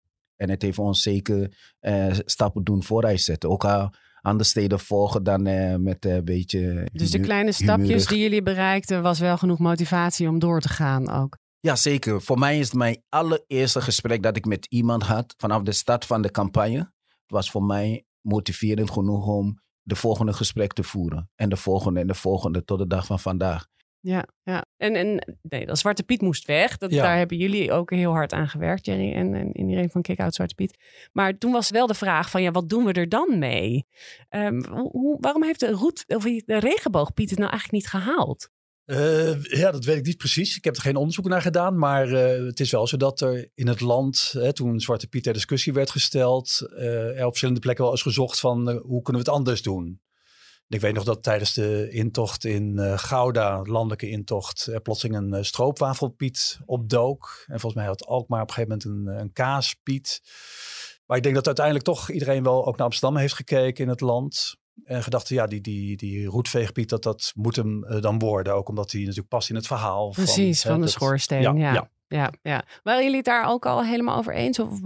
En 0.45 0.51
het 0.51 0.63
heeft 0.63 0.79
ons 0.79 1.03
zeker 1.03 1.57
eh, 1.81 2.13
stappen 2.25 2.65
doen 2.65 2.83
vooruit 2.83 3.21
zetten. 3.21 3.51
Ook 3.51 3.65
al 3.65 3.91
andere 4.21 4.49
steden 4.49 4.81
volgen 4.81 5.23
dan 5.23 5.47
eh, 5.47 5.77
met 5.77 6.05
een 6.05 6.25
beetje... 6.25 6.89
Dus 6.93 7.11
de 7.11 7.21
kleine 7.21 7.53
stapjes 7.53 8.07
die 8.07 8.19
jullie 8.19 8.43
bereikten, 8.43 9.03
was 9.03 9.19
wel 9.19 9.39
genoeg 9.39 9.59
motivatie 9.59 10.29
om 10.29 10.39
door 10.39 10.61
te 10.61 10.69
gaan 10.69 11.11
ook. 11.11 11.39
Ja, 11.61 11.77
zeker. 11.77 12.23
Voor 12.23 12.39
mij 12.39 12.59
is 12.59 12.67
het 12.67 12.77
mijn 12.77 13.03
allereerste 13.09 13.81
gesprek 13.81 14.23
dat 14.23 14.37
ik 14.37 14.45
met 14.45 14.67
iemand 14.67 15.03
had 15.03 15.35
vanaf 15.37 15.63
de 15.63 15.73
start 15.73 16.05
van 16.05 16.23
de 16.23 16.31
campagne. 16.31 16.79
Het 16.79 17.33
was 17.33 17.51
voor 17.51 17.65
mij 17.65 18.05
motiverend 18.21 18.91
genoeg 18.91 19.27
om 19.27 19.59
de 19.83 19.97
volgende 19.97 20.33
gesprek 20.33 20.73
te 20.73 20.83
voeren. 20.83 21.31
En 21.35 21.49
de 21.49 21.57
volgende 21.57 22.01
en 22.01 22.07
de 22.07 22.15
volgende 22.15 22.65
tot 22.65 22.79
de 22.79 22.87
dag 22.87 23.07
van 23.07 23.21
vandaag. 23.21 23.67
Ja, 24.05 24.29
ja. 24.43 24.64
En, 24.77 24.95
en 24.95 25.37
nee, 25.43 25.67
dat 25.67 25.79
Zwarte 25.79 26.03
Piet 26.03 26.21
moest 26.21 26.47
weg. 26.47 26.79
Dat, 26.79 26.90
Ja. 26.90 27.03
Daar 27.03 27.17
hebben 27.17 27.37
jullie 27.37 27.73
ook 27.73 27.90
heel 27.90 28.12
hard 28.12 28.33
aan 28.33 28.49
gewerkt, 28.49 28.87
Jerry 28.87 29.12
en, 29.12 29.35
en 29.35 29.57
iedereen 29.57 29.90
van 29.90 30.03
Kick 30.03 30.21
Out 30.21 30.35
Zwarte 30.35 30.55
Piet. 30.55 30.77
Maar 31.12 31.38
toen 31.38 31.53
was 31.53 31.71
wel 31.71 31.87
de 31.87 31.95
vraag 31.95 32.31
van, 32.31 32.43
ja, 32.43 32.51
wat 32.51 32.69
doen 32.69 32.85
we 32.85 32.93
er 32.93 33.09
dan 33.09 33.38
mee? 33.38 33.87
Ehm, 34.29 34.64
hoe, 34.64 35.17
waarom 35.21 35.43
heeft 35.43 35.61
de, 35.61 35.71
roet, 35.71 36.05
of 36.07 36.23
de 36.23 36.59
regenboogpiet 36.59 37.31
het 37.31 37.38
nou 37.38 37.51
eigenlijk 37.51 37.83
niet 37.83 37.90
gehaald? 37.90 38.49
Eh, 38.85 39.45
ja, 39.45 39.71
dat 39.71 39.85
weet 39.85 39.97
ik 39.97 40.07
niet 40.07 40.17
precies. 40.17 40.57
Ik 40.57 40.64
heb 40.64 40.77
er 40.77 40.83
geen 40.83 40.97
onderzoek 40.97 41.29
naar 41.29 41.43
gedaan. 41.43 41.79
Maar 41.79 42.09
eh, 42.12 42.45
het 42.47 42.61
is 42.61 42.71
wel 42.71 42.87
zo 42.87 42.97
dat 42.97 43.21
er 43.21 43.51
in 43.55 43.69
het 43.69 43.81
land, 43.81 44.35
hè, 44.38 44.53
toen 44.53 44.81
Zwarte 44.81 45.07
Piet 45.07 45.23
ter 45.23 45.33
discussie 45.33 45.73
werd 45.73 45.90
gesteld, 45.90 46.61
eh, 46.77 47.19
er 47.19 47.25
op 47.25 47.29
verschillende 47.29 47.61
plekken 47.61 47.85
wel 47.85 47.93
eens 47.93 48.03
gezocht 48.03 48.40
van 48.40 48.71
hoe 48.71 49.03
kunnen 49.03 49.23
we 49.23 49.29
het 49.29 49.38
anders 49.38 49.62
doen. 49.62 50.01
Ik 50.68 50.81
weet 50.81 50.94
nog 50.94 51.05
dat 51.05 51.22
tijdens 51.22 51.53
de 51.55 51.88
intocht 51.90 52.44
in 52.44 52.79
eh, 52.79 52.98
Gouda, 52.98 53.62
de 53.62 53.70
landelijke 53.70 54.09
intocht, 54.11 54.66
er 54.66 54.81
plotseling 54.81 55.16
een 55.18 55.35
eh, 55.35 55.42
stroopwafelpiet 55.42 56.59
opdook. 56.64 57.44
En 57.46 57.61
volgens 57.61 57.74
mij 57.74 57.85
had 57.85 58.07
Alkmaar 58.07 58.42
op 58.42 58.48
een 58.48 58.55
gegeven 58.55 58.79
moment 58.85 59.09
een, 59.09 59.20
een 59.20 59.33
kaaspiet. 59.33 60.20
Maar 61.07 61.16
ik 61.16 61.22
denk 61.22 61.35
dat 61.35 61.46
uiteindelijk 61.46 61.85
toch 61.85 62.11
iedereen 62.11 62.42
wel 62.42 62.66
ook 62.66 62.77
naar 62.77 62.87
Amsterdam 62.87 63.16
heeft 63.18 63.35
gekeken 63.35 63.85
in 63.85 63.90
het 63.90 64.00
land. 64.00 64.57
En 64.85 65.03
gedacht, 65.03 65.29
ja, 65.29 65.46
die, 65.46 65.61
die, 65.61 65.96
die 65.96 66.27
roetveegpiet, 66.27 66.88
dat, 66.88 67.03
dat 67.03 67.33
moet 67.35 67.57
hem 67.57 67.85
eh, 67.85 68.00
dan 68.00 68.18
worden. 68.18 68.55
Ook 68.55 68.68
omdat 68.68 68.90
hij 68.90 69.00
natuurlijk 69.00 69.29
past 69.29 69.48
in 69.48 69.55
het 69.55 69.66
verhaal. 69.66 70.11
Precies, 70.11 70.62
van, 70.62 70.70
hè, 70.70 70.77
de 70.77 70.83
dat- 70.83 70.92
schoorsteen. 70.92 71.42
Ja, 71.42 71.53
Ja, 71.53 71.72
ja. 71.72 71.88
ja. 72.09 72.33
Ja, 72.42 72.64
Waren 72.83 73.03
jullie 73.03 73.16
het 73.16 73.27
daar 73.27 73.48
ook 73.48 73.66
al 73.66 73.85
helemaal 73.85 74.16
over 74.18 74.35
eens? 74.35 74.59
Of 74.59 74.81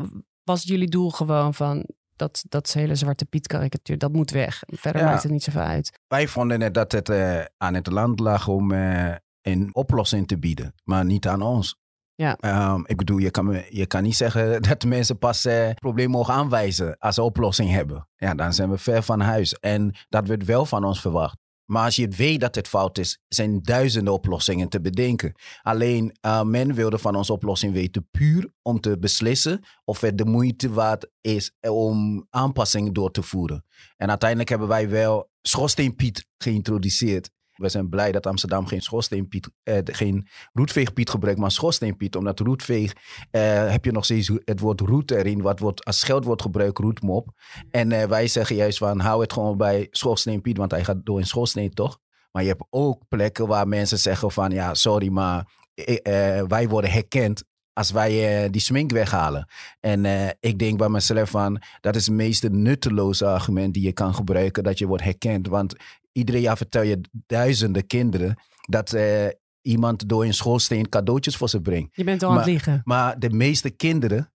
was 0.44 0.60
het 0.60 0.68
jullie 0.68 0.88
doel 0.88 1.10
gewoon 1.10 1.54
van 1.54 1.86
dat, 2.18 2.44
dat 2.48 2.72
hele 2.72 2.94
Zwarte 2.94 3.24
Piet 3.24 3.46
karikatuur, 3.46 3.98
dat 3.98 4.12
moet 4.12 4.30
weg? 4.30 4.62
Verder 4.66 5.02
Ja. 5.02 5.08
maakt 5.08 5.22
het 5.22 5.32
niet 5.32 5.42
zoveel 5.42 5.60
uit. 5.62 6.00
Wij 6.08 6.28
vonden 6.28 6.58
net 6.58 6.74
dat 6.74 6.92
het 6.92 7.08
eh, 7.08 7.40
aan 7.56 7.74
het 7.74 7.86
land 7.86 8.20
lag 8.20 8.48
om 8.48 8.72
eh, 8.72 9.14
een 9.42 9.70
oplossing 9.72 10.26
te 10.28 10.38
bieden, 10.38 10.74
maar 10.84 11.04
niet 11.04 11.26
aan 11.28 11.42
ons. 11.42 11.76
Ja. 12.14 12.36
Ehm, 12.36 12.80
ik 12.84 12.96
bedoel, 12.96 13.18
je 13.18 13.30
kan, 13.30 13.62
je 13.68 13.86
kan 13.86 14.02
niet 14.02 14.16
zeggen 14.16 14.62
dat 14.68 14.84
mensen 14.84 15.18
pas 15.18 15.42
het 15.42 15.78
probleem 15.80 16.10
mogen 16.10 16.34
aanwijzen 16.34 16.98
als 16.98 17.14
ze 17.14 17.22
oplossing 17.22 17.70
hebben. 17.70 18.08
Ja, 18.16 18.34
dan 18.34 18.52
zijn 18.52 18.70
we 18.70 18.78
ver 18.78 19.02
van 19.02 19.20
huis. 19.20 19.54
En 19.54 19.94
dat 20.08 20.26
wordt 20.26 20.44
wel 20.44 20.66
van 20.66 20.84
ons 20.84 21.00
verwacht. 21.00 21.36
Maar 21.70 21.84
als 21.84 21.96
je 21.96 22.08
weet 22.08 22.40
dat 22.40 22.54
het 22.54 22.68
fout 22.68 22.98
is, 22.98 23.18
zijn 23.28 23.62
duizenden 23.62 24.12
oplossingen 24.12 24.68
te 24.68 24.80
bedenken. 24.80 25.34
Alleen 25.62 26.16
eh, 26.20 26.42
men 26.42 26.74
wilde 26.74 26.98
van 26.98 27.14
ons 27.14 27.30
oplossing 27.30 27.72
weten 27.72 28.08
puur 28.10 28.52
om 28.62 28.80
te 28.80 28.98
beslissen 28.98 29.60
of 29.84 30.00
het 30.00 30.18
de 30.18 30.24
moeite 30.24 30.70
waard 30.70 31.10
is 31.20 31.52
om 31.60 32.26
aanpassingen 32.30 32.92
door 32.92 33.10
te 33.10 33.22
voeren. 33.22 33.64
En 33.96 34.08
uiteindelijk 34.08 34.48
hebben 34.48 34.68
wij 34.68 34.88
wel 34.88 35.30
schoorsteenpiet 35.42 36.26
geïntroduceerd. 36.38 37.30
We 37.58 37.68
zijn 37.68 37.88
blij 37.88 38.12
dat 38.12 38.26
Amsterdam 38.26 38.66
geen 38.66 38.80
schoorsteenpiet, 38.80 39.50
eh, 39.62 39.78
geen 39.84 40.28
roetveegpiet 40.52 41.10
gebruikt, 41.10 41.40
maar 41.40 41.50
schoorsteenpiet. 41.50 42.16
Omdat 42.16 42.40
roetveeg, 42.40 42.92
eh, 43.30 43.70
heb 43.70 43.84
je 43.84 43.92
nog 43.92 44.04
steeds 44.04 44.30
het 44.44 44.60
woord 44.60 44.80
roet 44.80 45.10
erin, 45.10 45.42
wat 45.42 45.58
wordt, 45.58 45.84
als 45.84 45.98
scheldwoord 45.98 46.42
gebruikt, 46.42 46.78
roetmop. 46.78 47.28
En 47.70 47.92
eh, 47.92 48.04
wij 48.04 48.28
zeggen 48.28 48.56
juist 48.56 48.78
van, 48.78 49.00
hou 49.00 49.20
het 49.22 49.32
gewoon 49.32 49.56
bij 49.56 49.86
schoorsteenpiet, 49.90 50.56
want 50.56 50.70
hij 50.70 50.84
gaat 50.84 50.96
door 51.04 51.18
een 51.18 51.26
schoorsteen, 51.26 51.70
toch? 51.70 51.98
Maar 52.32 52.42
je 52.42 52.48
hebt 52.48 52.64
ook 52.70 53.02
plekken 53.08 53.46
waar 53.46 53.68
mensen 53.68 53.98
zeggen 53.98 54.30
van, 54.30 54.50
ja, 54.50 54.74
sorry, 54.74 55.08
maar 55.08 55.46
eh, 55.74 56.42
wij 56.46 56.68
worden 56.68 56.90
herkend 56.90 57.44
als 57.72 57.90
wij 57.90 58.50
die 58.50 58.60
smink 58.60 58.90
weghalen. 58.90 59.48
En 59.80 60.04
ik 60.40 60.58
denk 60.58 60.78
bij 60.78 60.88
mezelf 60.88 61.30
van, 61.30 61.62
dat 61.80 61.96
is 61.96 62.06
het 62.06 62.14
meest 62.14 62.48
nutteloze 62.48 63.26
argument 63.26 63.74
die 63.74 63.82
je 63.82 63.92
kan 63.92 64.14
gebruiken, 64.14 64.62
dat 64.62 64.78
je 64.78 64.86
wordt 64.86 65.04
herkend. 65.04 65.48
Want 65.48 65.74
iedere 66.18 66.40
jaar 66.40 66.56
vertel 66.56 66.82
je 66.82 67.00
duizenden 67.26 67.86
kinderen 67.86 68.36
dat 68.68 68.92
eh, 68.92 69.26
iemand 69.62 70.08
door 70.08 70.24
een 70.24 70.34
schoorsteen 70.34 70.88
cadeautjes 70.88 71.36
voor 71.36 71.48
ze 71.48 71.60
brengt. 71.60 71.96
Je 71.96 72.04
bent 72.04 72.22
al 72.22 72.30
aan 72.30 72.36
het 72.36 72.46
liegen. 72.46 72.80
Maar 72.84 73.18
de 73.18 73.30
meeste 73.30 73.70
kinderen 73.70 74.32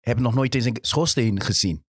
hebben 0.00 0.24
nog 0.24 0.34
nooit 0.34 0.54
eens 0.54 0.64
een 0.64 0.78
schoorsteen 0.80 1.40
gezien. 1.40 1.86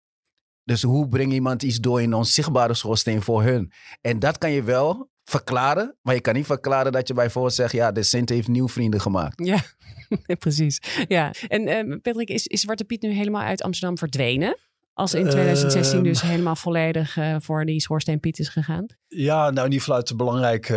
Dus 0.64 0.82
hoe 0.82 1.08
breng 1.08 1.30
je 1.30 1.36
iemand 1.36 1.64
iets 1.64 1.80
door 1.80 2.00
een 2.00 2.14
onzichtbare 2.14 2.74
schoorsteen 2.74 3.22
voor 3.22 3.44
hun? 3.44 3.72
En 4.02 4.20
dat 4.20 4.38
kan 4.38 4.52
je 4.52 4.64
wel 4.64 5.10
verklaren, 5.24 5.98
maar 6.02 6.14
je 6.14 6.22
kan 6.22 6.34
niet 6.34 6.46
verklaren 6.46 6.92
dat 6.92 7.08
je 7.08 7.14
bijvoorbeeld 7.14 7.54
zegt, 7.54 7.72
ja, 7.72 7.92
de 7.92 8.04
Sint 8.04 8.30
heeft 8.30 8.48
nieuw 8.48 8.68
vrienden 8.68 9.02
gemaakt. 9.02 9.46
Ja, 9.46 9.62
precies. 10.40 10.82
Ja. 11.08 11.34
En 11.48 11.68
eh, 11.68 11.98
Patrick, 12.02 12.30
is, 12.30 12.48
is 12.48 12.62
Zwarte 12.62 12.84
Piet 12.84 13.02
nu 13.02 13.10
helemaal 13.10 13.42
uit 13.42 13.62
Amsterdam 13.62 13.98
verdwenen? 13.98 14.58
Als 14.98 15.14
in 15.14 15.30
2016 15.30 16.04
dus 16.04 16.22
Ehm. 16.22 16.30
helemaal 16.30 16.56
volledig 16.56 17.18
eh, 17.18 17.36
voor 17.40 17.66
die 17.66 17.82
schoorsteenpiet 17.82 18.40
is 18.40 18.50
gegaan? 18.50 18.86
Ja, 19.08 19.38
nou 19.50 19.58
in 19.58 19.64
ieder 19.64 19.80
geval 19.80 19.96
uit 19.96 20.08
de 20.08 20.16
belangrijke, 20.16 20.74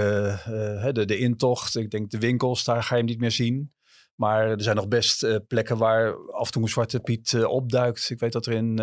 hè, 0.80 0.92
de, 0.92 1.04
de 1.04 1.18
intocht. 1.18 1.76
Ik 1.76 1.90
denk 1.90 2.10
de 2.10 2.18
winkels, 2.18 2.64
daar 2.64 2.82
ga 2.82 2.94
je 2.94 3.00
hem 3.00 3.10
niet 3.10 3.20
meer 3.20 3.30
zien. 3.30 3.72
Maar 4.14 4.48
er 4.50 4.62
zijn 4.62 4.76
nog 4.76 4.88
best 4.88 5.40
plekken 5.46 5.76
waar 5.78 6.14
af 6.32 6.46
en 6.46 6.52
toe 6.52 6.62
een 6.62 6.68
Zwarte 6.68 7.00
Piet 7.00 7.44
opduikt. 7.44 8.10
Ik 8.10 8.18
weet 8.20 8.32
dat 8.32 8.46
er 8.46 8.52
in 8.52 8.80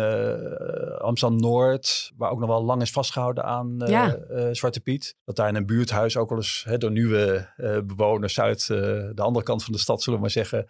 Amsterdam-Noord, 0.98 2.12
waar 2.16 2.30
ook 2.30 2.38
nog 2.38 2.48
wel 2.48 2.64
lang 2.64 2.82
is 2.82 2.90
vastgehouden 2.90 3.44
aan 3.44 3.82
Ja. 3.86 4.18
Zwarte 4.52 4.80
Piet. 4.80 5.16
Dat 5.24 5.36
daar 5.36 5.48
in 5.48 5.54
een 5.54 5.66
buurthuis 5.66 6.16
ook 6.16 6.28
wel 6.28 6.38
eens 6.38 6.64
hè, 6.68 6.78
door 6.78 6.90
nieuwe 6.90 7.48
bewoners 7.86 8.40
uit 8.40 8.66
de 8.66 9.12
andere 9.22 9.44
kant 9.44 9.64
van 9.64 9.72
de 9.72 9.78
stad, 9.78 10.02
zullen 10.02 10.18
we 10.18 10.24
maar 10.24 10.34
zeggen, 10.34 10.66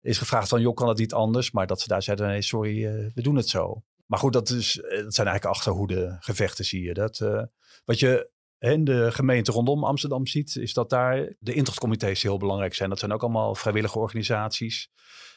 is 0.00 0.18
gevraagd 0.18 0.48
van, 0.48 0.60
joh, 0.60 0.74
kan 0.74 0.88
het 0.88 0.98
niet 0.98 1.12
anders? 1.14 1.50
Maar 1.50 1.66
dat 1.66 1.80
ze 1.80 1.88
daar 1.88 2.02
zeiden, 2.02 2.26
nee, 2.26 2.42
sorry, 2.42 2.82
we 3.14 3.22
doen 3.22 3.36
het 3.36 3.48
zo. 3.48 3.82
Maar 4.10 4.18
goed, 4.18 4.32
dat, 4.32 4.48
is, 4.48 4.80
eh, 4.80 5.02
dat 5.02 5.14
zijn 5.14 5.26
eigenlijk 5.26 5.56
achterhoede 5.56 6.16
gevechten, 6.20 6.64
zie 6.64 6.82
je. 6.82 6.94
Dat, 6.94 7.20
eh, 7.20 7.42
wat 7.84 7.98
je 7.98 8.30
in 8.58 8.84
de 8.84 9.12
gemeente 9.12 9.52
rondom 9.52 9.84
Amsterdam 9.84 10.26
ziet, 10.26 10.56
is 10.56 10.72
dat 10.72 10.90
daar 10.90 11.34
de 11.38 11.54
intochtcomité's 11.54 12.22
heel 12.22 12.38
belangrijk 12.38 12.74
zijn. 12.74 12.88
Dat 12.88 12.98
zijn 12.98 13.12
ook 13.12 13.22
allemaal 13.22 13.54
vrijwillige 13.54 13.98
organisaties. 13.98 14.90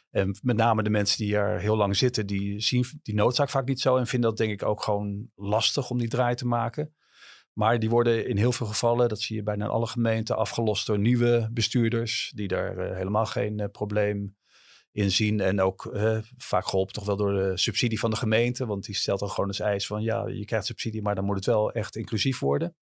En 0.09 0.38
met 0.41 0.55
name 0.55 0.83
de 0.83 0.89
mensen 0.89 1.17
die 1.17 1.36
er 1.36 1.59
heel 1.59 1.75
lang 1.75 1.97
zitten, 1.97 2.25
die 2.25 2.59
zien 2.59 2.86
die 3.01 3.15
noodzaak 3.15 3.49
vaak 3.49 3.67
niet 3.67 3.81
zo. 3.81 3.97
En 3.97 4.07
vinden 4.07 4.29
dat 4.29 4.38
denk 4.38 4.51
ik 4.51 4.63
ook 4.63 4.83
gewoon 4.83 5.29
lastig 5.36 5.89
om 5.89 5.97
die 5.97 6.07
draai 6.07 6.36
te 6.36 6.47
maken. 6.47 6.95
Maar 7.53 7.79
die 7.79 7.89
worden 7.89 8.27
in 8.27 8.38
heel 8.38 8.51
veel 8.51 8.67
gevallen, 8.67 9.09
dat 9.09 9.21
zie 9.21 9.36
je 9.36 9.43
bijna 9.43 9.65
in 9.65 9.71
alle 9.71 9.88
gemeenten, 9.88 10.38
afgelost 10.38 10.88
door 10.88 10.99
nieuwe 10.99 11.49
bestuurders. 11.51 12.31
Die 12.36 12.47
daar 12.47 12.77
eh, 12.77 12.95
helemaal 12.95 13.25
geen 13.25 13.59
eh, 13.59 13.69
probleem 13.71 14.36
in 14.93 15.12
zien. 15.12 15.39
En 15.39 15.62
ook 15.62 15.86
eh, 15.86 16.17
vaak 16.38 16.67
geholpen 16.67 16.93
toch 16.93 17.06
wel 17.06 17.15
door 17.15 17.34
de 17.34 17.58
subsidie 17.58 17.99
van 17.99 18.10
de 18.10 18.15
gemeente. 18.15 18.65
Want 18.65 18.86
die 18.86 18.95
stelt 18.95 19.19
dan 19.19 19.29
gewoon 19.29 19.47
als 19.47 19.60
eis 19.60 19.88
van 19.88 20.01
ja, 20.01 20.27
je 20.27 20.45
krijgt 20.45 20.65
subsidie, 20.65 21.01
maar 21.01 21.15
dan 21.15 21.25
moet 21.25 21.36
het 21.36 21.45
wel 21.45 21.71
echt 21.71 21.95
inclusief 21.95 22.39
worden. 22.39 22.75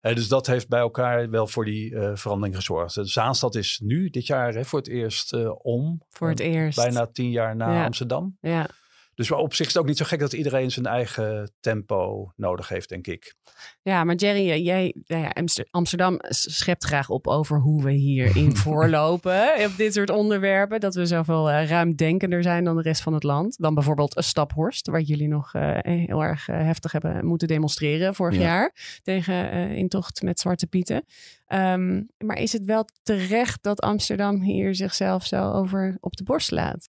Eh, 0.00 0.14
dus 0.14 0.28
dat 0.28 0.46
heeft 0.46 0.68
bij 0.68 0.80
elkaar 0.80 1.30
wel 1.30 1.46
voor 1.46 1.64
die 1.64 1.94
eh, 1.96 2.10
verandering 2.14 2.56
gezorgd. 2.56 2.94
De 2.94 3.04
Zaanstad 3.04 3.54
is 3.54 3.80
nu 3.82 4.10
dit 4.10 4.26
jaar 4.26 4.54
hè, 4.54 4.64
voor 4.64 4.78
het 4.78 4.88
eerst 4.88 5.32
eh, 5.32 5.50
om. 5.58 6.02
Voor 6.10 6.28
het 6.28 6.40
Eh, 6.40 6.52
eerst. 6.52 6.76
Bijna 6.78 7.06
tien 7.06 7.30
jaar 7.30 7.56
na 7.56 7.72
Ja. 7.74 7.84
Amsterdam. 7.84 8.36
Ja. 8.40 8.68
Dus 9.14 9.30
op 9.30 9.54
zich 9.54 9.66
is 9.66 9.72
het 9.72 9.82
ook 9.82 9.88
niet 9.88 9.96
zo 9.98 10.04
gek 10.04 10.18
dat 10.20 10.32
iedereen 10.32 10.70
zijn 10.70 10.86
eigen 10.86 11.52
tempo 11.60 12.32
nodig 12.36 12.68
heeft, 12.68 12.88
denk 12.88 13.06
ik. 13.06 13.34
Ja, 13.82 14.04
maar 14.04 14.14
Jerry, 14.14 14.62
jij, 14.64 14.94
nou 15.06 15.22
ja, 15.22 15.28
Amster- 15.28 15.66
Amsterdam 15.70 16.16
schept 16.28 16.84
graag 16.84 17.08
op 17.08 17.26
over 17.26 17.58
hoe 17.60 17.82
we 17.84 17.92
hierin 17.92 18.56
voorlopen 18.64 19.64
op 19.64 19.76
dit 19.76 19.94
soort 19.94 20.10
onderwerpen. 20.10 20.80
Dat 20.80 20.94
we 20.94 21.06
zoveel 21.06 21.50
eh, 21.50 21.68
ruimdenkender 21.68 22.42
zijn 22.42 22.64
dan 22.64 22.76
de 22.76 22.82
rest 22.82 23.02
van 23.02 23.12
het 23.14 23.22
land. 23.22 23.56
Dan 23.58 23.74
bijvoorbeeld 23.74 24.16
een 24.16 24.22
Staphorst, 24.24 24.86
waar 24.86 25.00
jullie 25.00 25.28
nog 25.28 25.54
eh, 25.54 25.78
heel 25.80 26.22
erg 26.22 26.48
eh, 26.48 26.56
heftig 26.56 26.92
hebben 26.92 27.26
moeten 27.26 27.48
demonstreren 27.48 28.14
vorig 28.14 28.34
Ja. 28.34 28.40
jaar 28.42 28.98
tegen 29.02 29.50
eh, 29.50 29.72
intocht 29.76 30.22
met 30.22 30.40
Zwarte 30.40 30.66
Pieten. 30.66 31.04
Ehm, 31.46 32.02
maar 32.18 32.36
is 32.38 32.52
het 32.52 32.64
wel 32.64 32.84
terecht 33.02 33.62
dat 33.62 33.80
Amsterdam 33.80 34.40
hier 34.40 34.74
zichzelf 34.74 35.26
zo 35.26 35.50
over 35.52 35.96
op 36.00 36.16
de 36.16 36.24
borst 36.24 36.50
laat? 36.50 36.88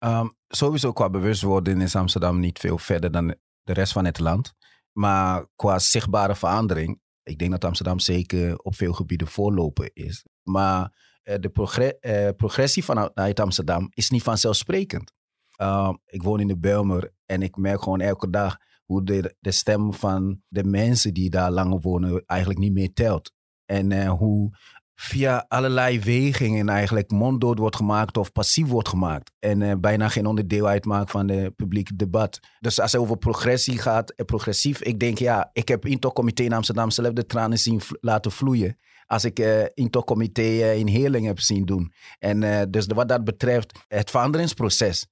Ehm, 0.00 0.28
sowieso 0.48 0.92
qua 0.92 1.10
bewustwording 1.10 1.82
is 1.82 1.96
Amsterdam 1.96 2.40
niet 2.40 2.58
veel 2.58 2.78
verder 2.78 3.10
dan 3.10 3.34
de 3.62 3.72
rest 3.72 3.92
van 3.92 4.04
het 4.04 4.18
land. 4.18 4.52
Maar 4.92 5.46
qua 5.56 5.78
zichtbare 5.78 6.34
verandering, 6.34 7.00
ik 7.22 7.38
denk 7.38 7.50
dat 7.50 7.64
Amsterdam 7.64 7.98
zeker 7.98 8.58
op 8.58 8.74
veel 8.74 8.92
gebieden 8.92 9.26
voorloper 9.26 9.90
is. 9.92 10.24
Maar 10.42 10.92
eh, 11.22 11.34
de 11.40 11.98
eh, 12.00 12.36
progressie 12.36 12.84
vanuit 12.84 13.40
Amsterdam 13.40 13.88
is 13.94 14.10
niet 14.10 14.22
vanzelfsprekend. 14.22 15.12
Ehm, 15.56 15.94
ik 16.06 16.22
woon 16.22 16.40
in 16.40 16.48
de 16.48 16.58
Belmer 16.58 17.12
en 17.26 17.42
ik 17.42 17.56
merk 17.56 17.82
gewoon 17.82 18.00
elke 18.00 18.30
dag 18.30 18.56
hoe 18.84 19.04
de, 19.04 19.36
de 19.40 19.50
stem 19.50 19.94
van 19.94 20.42
de 20.48 20.64
mensen 20.64 21.14
die 21.14 21.30
daar 21.30 21.50
langer 21.50 21.80
wonen 21.80 22.22
eigenlijk 22.26 22.60
niet 22.60 22.72
meer 22.72 22.92
telt. 22.92 23.32
En 23.64 23.92
eh, 23.92 24.10
hoe 24.10 24.56
via 25.00 25.44
allerlei 25.48 26.00
wegingen 26.00 26.68
eigenlijk 26.68 27.10
monddood 27.10 27.58
wordt 27.58 27.76
gemaakt 27.76 28.16
of 28.16 28.32
passief 28.32 28.66
wordt 28.66 28.88
gemaakt. 28.88 29.32
En 29.38 29.62
eh, 29.62 29.76
bijna 29.78 30.08
geen 30.08 30.26
onderdeel 30.26 30.66
uitmaakt 30.66 31.10
van 31.10 31.28
het 31.28 31.56
publiek 31.56 31.98
debat. 31.98 32.40
Dus 32.58 32.80
als 32.80 32.92
het 32.92 33.00
over 33.00 33.16
progressie 33.16 33.78
gaat, 33.78 34.14
progressief, 34.26 34.82
ik 34.82 35.00
denk 35.00 35.18
ja, 35.18 35.50
ik 35.52 35.68
heb 35.68 35.86
Intokcomité 35.86 36.42
in 36.42 36.52
Amsterdam 36.52 36.90
zelf 36.90 37.12
de 37.12 37.26
tranen 37.26 37.58
zien 37.58 37.80
laten 38.00 38.32
vloeien. 38.32 38.78
Als 39.06 39.24
ik 39.24 39.38
eh 39.38 39.64
Intokcomité 39.74 40.42
eh, 40.42 40.78
in 40.78 40.86
Heerling 40.86 41.26
heb 41.26 41.40
zien 41.40 41.64
doen. 41.64 41.92
En 42.18 42.70
dus 42.70 42.86
wat 42.86 43.08
dat 43.08 43.24
betreft, 43.24 43.84
het 43.88 44.10
veranderingsproces 44.10 45.06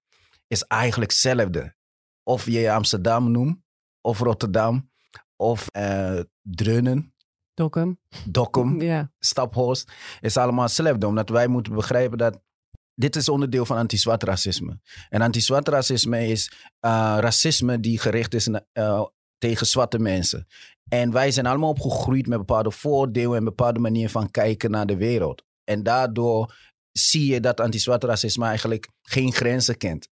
is 0.47 0.63
eigenlijk 0.63 1.11
hetzelfde. 1.11 1.75
Of 2.23 2.47
je 2.47 2.73
Amsterdam 2.73 3.31
noemt, 3.31 3.57
of 4.01 4.19
Rotterdam, 4.19 4.91
of 5.37 5.69
Drunen, 6.43 7.13
Dokkum. 7.59 7.99
Dokkum, 8.25 8.81
Ja. 8.81 9.11
Staphorst, 9.19 9.93
is 10.21 10.37
allemaal 10.37 10.65
hetzelfde. 10.65 11.07
Omdat 11.07 11.29
wij 11.29 11.47
moeten 11.47 11.75
begrijpen 11.75 12.19
dat 12.19 12.41
dit 12.95 13.17
is 13.17 13.29
onderdeel 13.29 13.65
van 13.65 13.77
anti-zwart 13.77 14.23
racisme. 14.23 14.81
En 15.09 15.21
anti-zwart 15.21 15.69
racisme 15.69 16.27
is 16.27 16.53
eh, 16.81 17.17
racisme 17.21 17.81
die 17.81 17.99
gericht 17.99 18.35
is 18.35 18.47
na- 18.47 18.65
eh, 18.73 19.03
tegen 19.39 19.67
zwarte 19.67 19.99
mensen. 19.99 20.47
En 20.89 21.13
wij 21.13 21.31
zijn 21.31 21.47
allemaal 21.47 21.69
opgegroeid 21.71 22.27
met 22.27 22.39
bepaalde 22.39 22.71
voordelen 22.71 23.37
en 23.37 23.45
bepaalde 23.45 23.79
manier 23.79 24.11
van 24.11 24.31
kijken 24.31 24.71
naar 24.71 24.87
de 24.87 24.97
wereld. 24.97 25.43
En 25.65 25.83
daardoor 25.83 26.55
zie 26.93 27.33
je 27.33 27.41
dat 27.41 27.61
anti-zwart 27.61 28.05
racisme 28.05 28.47
eigenlijk 28.47 28.89
geen 29.03 29.33
grenzen 29.33 29.77
kent. 29.77 30.09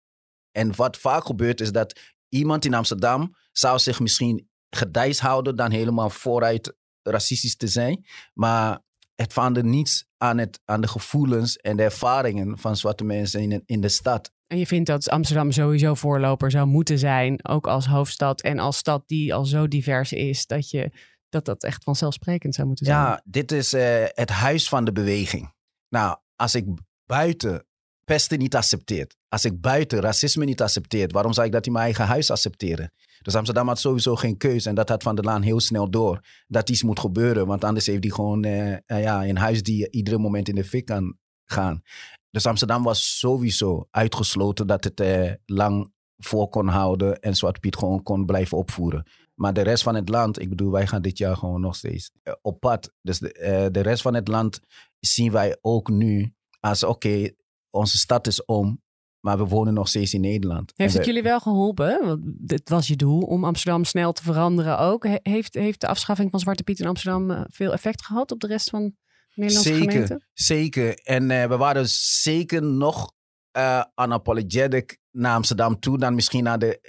En 0.52 0.76
wat 0.76 0.98
vaak 0.98 1.26
gebeurt 1.26 1.62
is 1.62 1.72
dat 1.72 2.00
iemand 2.30 2.66
in 2.66 2.74
Amsterdam 2.74 3.36
zou 3.52 3.80
zich 3.80 4.00
misschien 4.00 4.50
gedijs 4.70 5.20
houden 5.20 5.56
dan 5.56 5.72
helemaal 5.72 6.10
vooruit 6.10 6.76
racistisch 7.12 7.56
te 7.56 7.68
zijn. 7.68 8.06
Maar 8.34 8.80
het 9.16 9.34
verandert 9.34 9.66
niets 9.66 10.06
aan, 10.18 10.38
het, 10.38 10.60
aan 10.66 10.82
de 10.82 10.88
gevoelens 10.88 11.58
en 11.58 11.78
de 11.78 11.84
ervaringen 11.84 12.58
van 12.58 12.78
zwarte 12.78 13.04
mensen 13.04 13.42
in, 13.42 13.64
in 13.66 13.82
de 13.82 13.90
stad. 13.90 14.34
En 14.48 14.58
je 14.58 14.68
vindt 14.68 14.88
dat 14.88 15.10
Amsterdam 15.10 15.52
sowieso 15.52 15.94
voorloper 15.94 16.52
zou 16.52 16.68
moeten 16.68 17.00
zijn, 17.00 17.48
ook 17.48 17.68
als 17.68 17.86
hoofdstad 17.86 18.42
en 18.42 18.60
als 18.60 18.78
stad 18.78 19.08
die 19.08 19.34
al 19.34 19.46
zo 19.46 19.68
divers 19.68 20.12
is, 20.12 20.46
dat 20.46 20.70
je 20.70 20.92
dat 21.30 21.46
dat 21.46 21.64
echt 21.64 21.84
vanzelfsprekend 21.84 22.56
zou 22.56 22.68
moeten 22.68 22.86
zijn. 22.86 22.98
Ja, 22.98 23.22
dit 23.26 23.52
is 23.52 23.74
eh, 23.74 24.04
het 24.08 24.30
huis 24.30 24.70
van 24.70 24.86
de 24.86 24.92
beweging. 24.92 25.54
Nou, 25.90 26.18
als 26.36 26.56
ik 26.56 26.66
buiten 27.06 27.66
pesten 28.06 28.40
niet 28.40 28.56
accepteert, 28.56 29.16
als 29.28 29.46
ik 29.46 29.62
buiten 29.62 30.00
racisme 30.00 30.46
niet 30.46 30.62
accepteert, 30.62 31.12
waarom 31.12 31.34
zou 31.34 31.46
ik 31.46 31.52
dat 31.52 31.66
in 31.66 31.72
mijn 31.72 31.84
eigen 31.84 32.06
huis 32.06 32.32
accepteren? 32.32 32.92
Dus 33.22 33.36
Amsterdam 33.36 33.68
had 33.68 33.80
sowieso 33.80 34.16
geen 34.16 34.38
keuze 34.38 34.70
en 34.70 34.76
dat 34.76 34.90
had 34.90 35.04
Van 35.04 35.16
der 35.16 35.26
Laan 35.26 35.42
heel 35.42 35.60
snel 35.60 35.90
door. 35.90 36.20
Dat 36.48 36.70
iets 36.70 36.84
moet 36.84 37.00
gebeuren, 37.00 37.48
want 37.48 37.64
anders 37.64 37.86
heeft 37.86 38.04
hij 38.04 38.14
gewoon 38.14 38.44
eh, 38.44 38.74
eh, 38.74 38.80
ja, 38.86 39.26
een 39.26 39.38
huis 39.38 39.64
die 39.64 39.90
iedere 39.92 40.18
moment 40.18 40.48
in 40.48 40.56
de 40.56 40.64
fik 40.64 40.86
kan 40.86 41.18
gaan. 41.46 41.82
Dus 42.30 42.46
Amsterdam 42.46 42.84
was 42.84 43.20
sowieso 43.20 43.88
uitgesloten 43.92 44.68
dat 44.68 44.84
het 44.84 45.00
eh, 45.00 45.32
lang 45.46 45.94
voor 46.18 46.50
kon 46.50 46.68
houden 46.68 47.20
en 47.20 47.36
Zwart 47.36 47.60
Piet 47.60 47.78
gewoon 47.78 48.04
kon 48.04 48.26
blijven 48.26 48.58
opvoeren. 48.58 49.08
Maar 49.34 49.54
de 49.54 49.62
rest 49.62 49.84
van 49.84 49.96
het 49.96 50.10
land, 50.10 50.40
ik 50.40 50.50
bedoel, 50.50 50.72
wij 50.72 50.88
gaan 50.88 51.02
dit 51.02 51.18
jaar 51.18 51.38
gewoon 51.38 51.62
nog 51.62 51.76
steeds 51.76 52.12
op 52.42 52.60
pad. 52.60 52.94
Dus 53.02 53.20
de, 53.20 53.70
de 53.72 53.80
rest 53.80 54.02
van 54.02 54.14
het 54.14 54.28
land 54.28 54.60
zien 55.00 55.32
wij 55.32 55.58
ook 55.62 55.90
nu 55.90 56.34
als 56.60 56.84
oké, 56.84 57.30
onze 57.76 57.98
stad 57.98 58.28
is 58.28 58.46
om, 58.46 58.82
maar 59.20 59.38
we 59.38 59.46
wonen 59.46 59.74
nog 59.74 59.88
steeds 59.88 60.14
in 60.14 60.22
Nederland. 60.22 60.72
Heeft 60.76 60.94
het 60.94 61.06
jullie 61.06 61.24
wel 61.24 61.40
geholpen? 61.40 62.06
Want 62.06 62.22
dit 62.26 62.70
was 62.70 62.88
je 62.88 62.96
doel 62.96 63.22
om 63.22 63.44
Amsterdam 63.44 63.84
snel 63.84 64.12
te 64.14 64.24
veranderen 64.24 64.80
ook. 64.80 65.04
He- 65.04 65.20
heeft, 65.22 65.54
heeft 65.54 65.82
de 65.82 65.88
afschaffing 65.88 66.32
van 66.32 66.40
Zwarte 66.40 66.64
Piet 66.64 66.80
in 66.80 66.88
Amsterdam 66.88 67.32
eh, 67.32 67.42
veel 67.50 67.72
effect 67.74 68.06
gehad 68.06 68.32
op 68.32 68.40
de 68.40 68.48
rest 68.48 68.70
van 68.70 68.82
de 68.84 68.94
Nederlandse 69.42 69.74
Zeker, 69.74 69.92
gemeenten? 69.92 70.28
zeker. 70.34 70.94
En 71.04 71.32
eh, 71.32 71.48
we 71.48 71.58
waren 71.58 71.90
zeker 71.90 72.64
nog 72.64 73.14
eh 73.52 73.84
unapologetic 73.96 74.98
naar 75.12 75.36
Amsterdam 75.36 75.80
toe 75.80 75.98
dan 75.98 76.16
misschien 76.16 76.44
naar 76.44 76.60
de, 76.60 76.80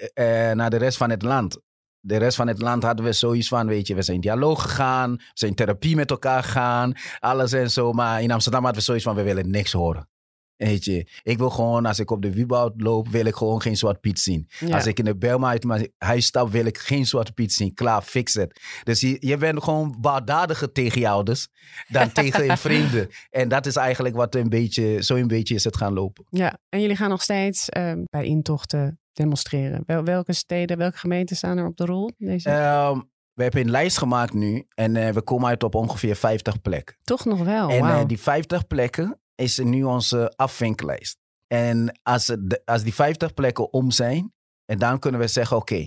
naar 0.57 0.71
de 0.71 0.77
rest 0.77 0.97
van 0.97 1.11
het 1.11 1.23
land. 1.23 1.59
De 2.01 2.17
rest 2.17 2.37
van 2.37 2.47
het 2.47 2.61
land 2.61 2.83
hadden 2.83 3.05
we 3.05 3.13
zoiets 3.13 3.49
van, 3.49 3.67
weet 3.67 3.87
je, 3.87 3.95
we 3.95 4.03
zijn 4.03 4.17
in 4.17 4.23
dialoog 4.23 4.63
gegaan, 4.63 5.13
we 5.17 5.23
zijn 5.35 5.51
in 5.51 5.57
therapie 5.57 5.97
met 5.97 6.11
elkaar 6.11 6.43
gegaan, 6.43 6.93
alles 7.19 7.53
en 7.53 7.71
zo. 7.71 7.93
Maar 7.93 8.23
in 8.23 8.31
Amsterdam 8.31 8.63
hadden 8.63 8.81
we 8.81 8.87
zoiets 8.87 9.05
van, 9.05 9.15
we 9.15 9.23
willen 9.23 9.51
niks 9.51 9.73
horen. 9.73 10.09
Weet 10.57 10.85
je, 10.85 11.07
ik 11.23 11.39
wil 11.39 11.51
gewoon, 11.51 11.87
als 11.87 11.99
ik 11.99 12.11
op 12.11 12.23
de 12.23 12.33
Wieboud 12.33 12.73
loop, 12.77 13.09
wil 13.09 13.25
ik 13.25 13.35
gewoon 13.35 13.63
geen 13.63 13.77
Zwart 13.77 14.01
Piet 14.01 14.19
zien. 14.19 14.49
Ja. 14.59 14.75
Als 14.75 14.87
ik 14.87 14.99
in 14.99 15.05
de 15.05 15.17
Belma 15.17 15.49
uit 15.49 15.65
mijn 15.65 15.93
huis 15.99 16.27
stap, 16.27 16.51
wil 16.51 16.65
ik 16.65 16.79
geen 16.79 17.07
Zwarte 17.07 17.33
Piet 17.33 17.53
zien. 17.53 17.75
Klaar, 17.75 18.03
fix 18.03 18.35
het. 18.35 18.61
Dus 18.83 19.01
je, 19.01 19.17
je 19.21 19.37
bent 19.37 19.63
gewoon 19.63 19.97
bouwdadiger 20.01 20.73
tegen 20.73 21.01
je 21.01 21.09
ouders 21.09 21.49
dan 21.89 22.13
tegen 22.13 22.45
je 22.45 22.57
vrienden. 22.67 23.09
En 23.31 23.49
dat 23.49 23.67
is 23.67 23.77
eigenlijk 23.77 24.17
wat 24.17 24.35
een 24.35 24.49
beetje, 24.49 25.03
zo 25.03 25.15
een 25.15 25.29
beetje 25.29 25.55
is 25.55 25.65
het 25.65 25.77
gaan 25.77 25.93
lopen. 25.93 26.25
Ja, 26.31 26.59
en 26.69 26.81
jullie 26.81 26.97
gaan 26.97 27.11
nog 27.11 27.23
steeds 27.23 27.69
eh, 27.69 27.93
bij 28.11 28.25
intochten 28.25 29.01
demonstreren. 29.13 29.83
Wel, 29.87 30.05
welke 30.05 30.33
steden, 30.33 30.79
welke 30.79 30.99
gemeenten 30.99 31.37
staan 31.37 31.59
er 31.59 31.67
op 31.67 31.77
de 31.77 31.85
rol? 31.85 32.11
Deze? 32.19 32.49
Ehm, 32.51 33.01
we 33.33 33.43
hebben 33.43 33.61
een 33.61 33.71
lijst 33.71 33.99
gemaakt 33.99 34.33
nu 34.33 34.67
en 34.75 34.97
eh, 34.97 35.13
we 35.13 35.23
komen 35.23 35.49
uit 35.49 35.63
op 35.63 35.75
ongeveer 35.75 36.17
50 36.17 36.61
plekken. 36.63 36.97
Toch 37.05 37.25
nog 37.25 37.45
wel, 37.45 37.71
en 37.71 37.85
eh, 37.85 38.07
die 38.07 38.21
50 38.21 38.67
plekken 38.67 39.21
is 39.37 39.59
nu 39.59 39.83
onze 39.83 40.33
afvinklijst. 40.37 41.17
En 41.47 41.99
als, 42.03 42.37
als 42.65 42.83
die 42.83 42.95
50 42.95 43.35
plekken 43.35 43.73
om 43.73 43.91
zijn, 43.91 44.33
en 44.65 44.79
dan 44.79 44.99
kunnen 44.99 45.21
we 45.21 45.27
zeggen: 45.27 45.57
oké, 45.57 45.87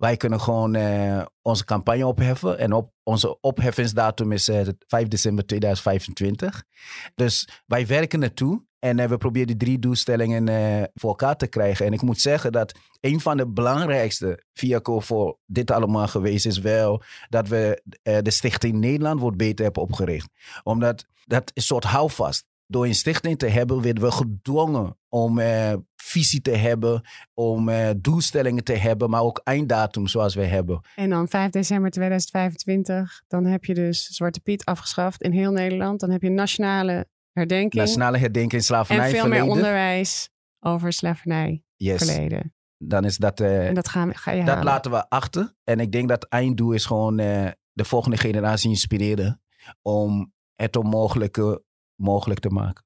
wij 0.00 0.16
kunnen 0.16 0.40
gewoon 0.40 0.74
eh, 0.74 1.22
onze 1.42 1.64
campagne 1.64 2.06
opheffen. 2.06 2.58
En 2.58 2.72
op, 2.72 2.92
onze 3.02 3.40
opheffingsdatum 3.40 4.32
is 4.32 4.48
eh, 4.48 4.68
5 4.86 5.08
december 5.08 5.46
2025. 5.46 6.64
Dus 7.14 7.48
wij 7.66 7.86
werken 7.86 8.18
naartoe. 8.18 8.68
En 8.78 8.98
eh, 8.98 9.08
we 9.08 9.16
proberen 9.16 9.46
die 9.46 9.56
drie 9.56 9.78
doelstellingen 9.78 10.90
voor 10.94 11.10
elkaar 11.10 11.36
te 11.36 11.46
krijgen. 11.46 11.86
En 11.86 11.92
ik 11.92 12.02
moet 12.02 12.20
zeggen 12.20 12.52
dat 12.52 12.78
een 13.00 13.20
van 13.20 13.36
de 13.36 13.48
belangrijkste 13.48 14.44
vehicle 14.52 15.02
voor 15.02 15.38
dit 15.46 15.70
allemaal 15.70 16.08
geweest 16.08 16.46
is 16.46 16.58
wel 16.58 17.02
dat 17.28 17.48
we 17.48 17.82
de 18.02 18.30
Stichting 18.30 18.74
Nederland 18.74 19.20
wordt 19.20 19.36
beter 19.36 19.64
hebben 19.64 19.82
opgericht. 19.82 20.28
Omdat 20.62 21.04
dat 21.24 21.50
een 21.54 21.62
soort 21.62 21.84
houvast. 21.84 22.49
Door 22.70 22.86
een 22.86 22.94
stichting 22.94 23.38
te 23.38 23.46
hebben, 23.48 23.82
werden 23.82 24.02
we 24.02 24.10
gedwongen 24.10 24.98
om 25.08 25.38
eh, 25.38 25.72
visie 25.96 26.40
te 26.40 26.50
hebben, 26.50 27.02
om 27.34 27.68
eh, 27.68 27.90
doelstellingen 27.96 28.64
te 28.64 28.72
hebben, 28.72 29.10
maar 29.10 29.20
ook 29.22 29.40
einddatum 29.44 30.06
zoals 30.06 30.34
we 30.34 30.44
hebben. 30.44 30.80
En 30.94 31.10
dan 31.10 31.28
5 31.28 31.50
december 31.50 31.90
2025, 31.90 33.22
dan 33.28 33.44
heb 33.44 33.64
je 33.64 33.74
dus 33.74 34.06
Zwarte 34.06 34.40
Piet 34.40 34.64
afgeschaft 34.64 35.22
in 35.22 35.32
heel 35.32 35.52
Nederland. 35.52 36.00
Dan 36.00 36.10
heb 36.10 36.22
je 36.22 36.30
nationale 36.30 37.06
herdenking 37.32 37.72
Nationale 37.74 38.18
herdenking 38.18 38.52
en 38.52 38.62
slavernij 38.62 39.10
veel 39.10 39.28
meer 39.28 39.44
onderwijs 39.44 40.30
over 40.60 40.92
slavernij 40.92 41.62
Yes, 41.76 42.04
verleden. 42.04 42.54
dan 42.78 43.04
is 43.04 43.16
dat... 43.16 43.40
eh, 43.40 43.68
En 43.68 43.74
dat 43.74 43.88
gaan, 43.88 44.14
ga 44.16 44.30
je 44.30 44.38
dat 44.38 44.48
halen. 44.48 44.64
laten 44.64 44.90
we 44.90 45.08
achter. 45.08 45.52
En 45.64 45.80
ik 45.80 45.92
denk 45.92 46.08
dat 46.08 46.22
het 46.22 46.32
einddoel 46.32 46.72
is 46.72 46.84
gewoon 46.84 47.16
de 47.72 47.84
volgende 47.84 48.16
generatie 48.16 48.70
inspireren 48.70 49.42
om 49.82 50.32
het 50.54 50.76
onmogelijke 50.76 51.62
mogelijk 52.00 52.40
te 52.40 52.50
maken. 52.50 52.84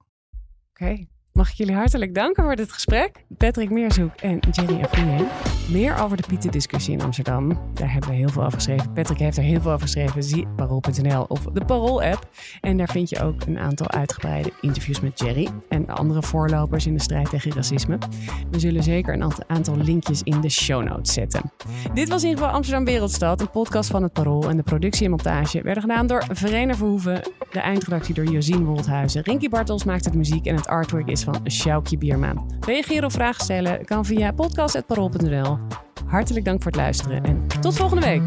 Oké. 0.71 1.07
Mag 1.39 1.51
ik 1.51 1.55
jullie 1.57 1.75
hartelijk 1.75 2.15
danken 2.15 2.43
voor 2.45 2.57
dit 2.57 2.73
gesprek. 2.73 3.25
Patrick 3.37 3.71
Meerzoek 3.71 4.11
en 4.15 4.39
Jenny 4.51 4.83
Afrien. 4.83 5.27
Meer 5.71 5.99
over 6.03 6.17
de 6.17 6.23
Pieten-discussie 6.29 6.93
in 6.93 7.03
Amsterdam. 7.03 7.61
Daar 7.73 7.93
hebben 7.93 8.11
we 8.11 8.17
heel 8.17 8.29
veel 8.29 8.43
over 8.43 8.53
geschreven. 8.55 8.93
Patrick 8.93 9.19
heeft 9.19 9.37
er 9.37 9.43
heel 9.43 9.61
veel 9.61 9.71
over 9.71 9.83
geschreven. 9.83 10.23
Zie 10.23 10.47
parool.nl 10.57 11.23
of 11.29 11.41
de 11.45 11.65
Parool-app. 11.65 12.29
En 12.61 12.77
daar 12.77 12.89
vind 12.89 13.09
je 13.09 13.23
ook 13.23 13.43
een 13.47 13.59
aantal 13.59 13.91
uitgebreide 13.91 14.53
interviews 14.61 15.01
met 15.01 15.19
Jerry 15.19 15.49
en 15.69 15.87
de 15.87 15.93
andere 15.93 16.23
voorlopers 16.23 16.87
in 16.87 16.95
de 16.95 17.03
strijd 17.03 17.31
tegen 17.31 17.53
racisme. 17.53 17.99
We 18.51 18.59
zullen 18.59 18.83
zeker 18.83 19.15
een 19.15 19.23
aant- 19.23 19.47
aantal 19.49 19.77
linkjes 19.77 20.23
in 20.23 20.41
de 20.41 20.51
show 20.51 20.83
notes 20.83 21.13
zetten. 21.13 21.53
Dit 21.95 22.09
was 22.09 22.23
in 22.23 22.29
ieder 22.29 22.43
geval 22.43 22.57
Amsterdam 22.57 22.85
Wereldstad, 22.85 23.41
een 23.41 23.51
podcast 23.51 23.91
van 23.91 24.03
het 24.03 24.13
Parool. 24.13 24.49
En 24.49 24.57
de 24.57 24.63
productie 24.63 25.05
en 25.05 25.11
montage 25.11 25.63
werden 25.63 25.83
gedaan 25.83 26.07
door 26.07 26.25
Verena 26.31 26.75
Verhoeven. 26.75 27.23
De 27.51 27.61
eindredactie 27.61 28.15
door 28.15 28.27
Josien 28.27 28.65
Woldhuizen. 28.65 29.23
Rinky 29.23 29.49
Bartels 29.49 29.85
maakt 29.85 30.05
het 30.05 30.15
muziek 30.15 30.47
en 30.47 30.55
het 30.57 30.67
artwork 30.67 31.09
is 31.09 31.24
van 31.25 31.51
Sjoukje 31.51 31.99
Bierma. 31.99 32.33
Reageren 32.61 33.05
of 33.05 33.13
vragen 33.13 33.45
stellen 33.45 33.85
kan 33.85 34.05
via 34.05 34.33
podcast.parool.nl. 34.33 35.59
Hartelijk 36.07 36.45
dank 36.45 36.63
voor 36.63 36.71
het 36.71 36.81
luisteren 36.81 37.25
en 37.25 37.47
tot 37.61 37.77
volgende 37.77 38.07
week. 38.07 38.23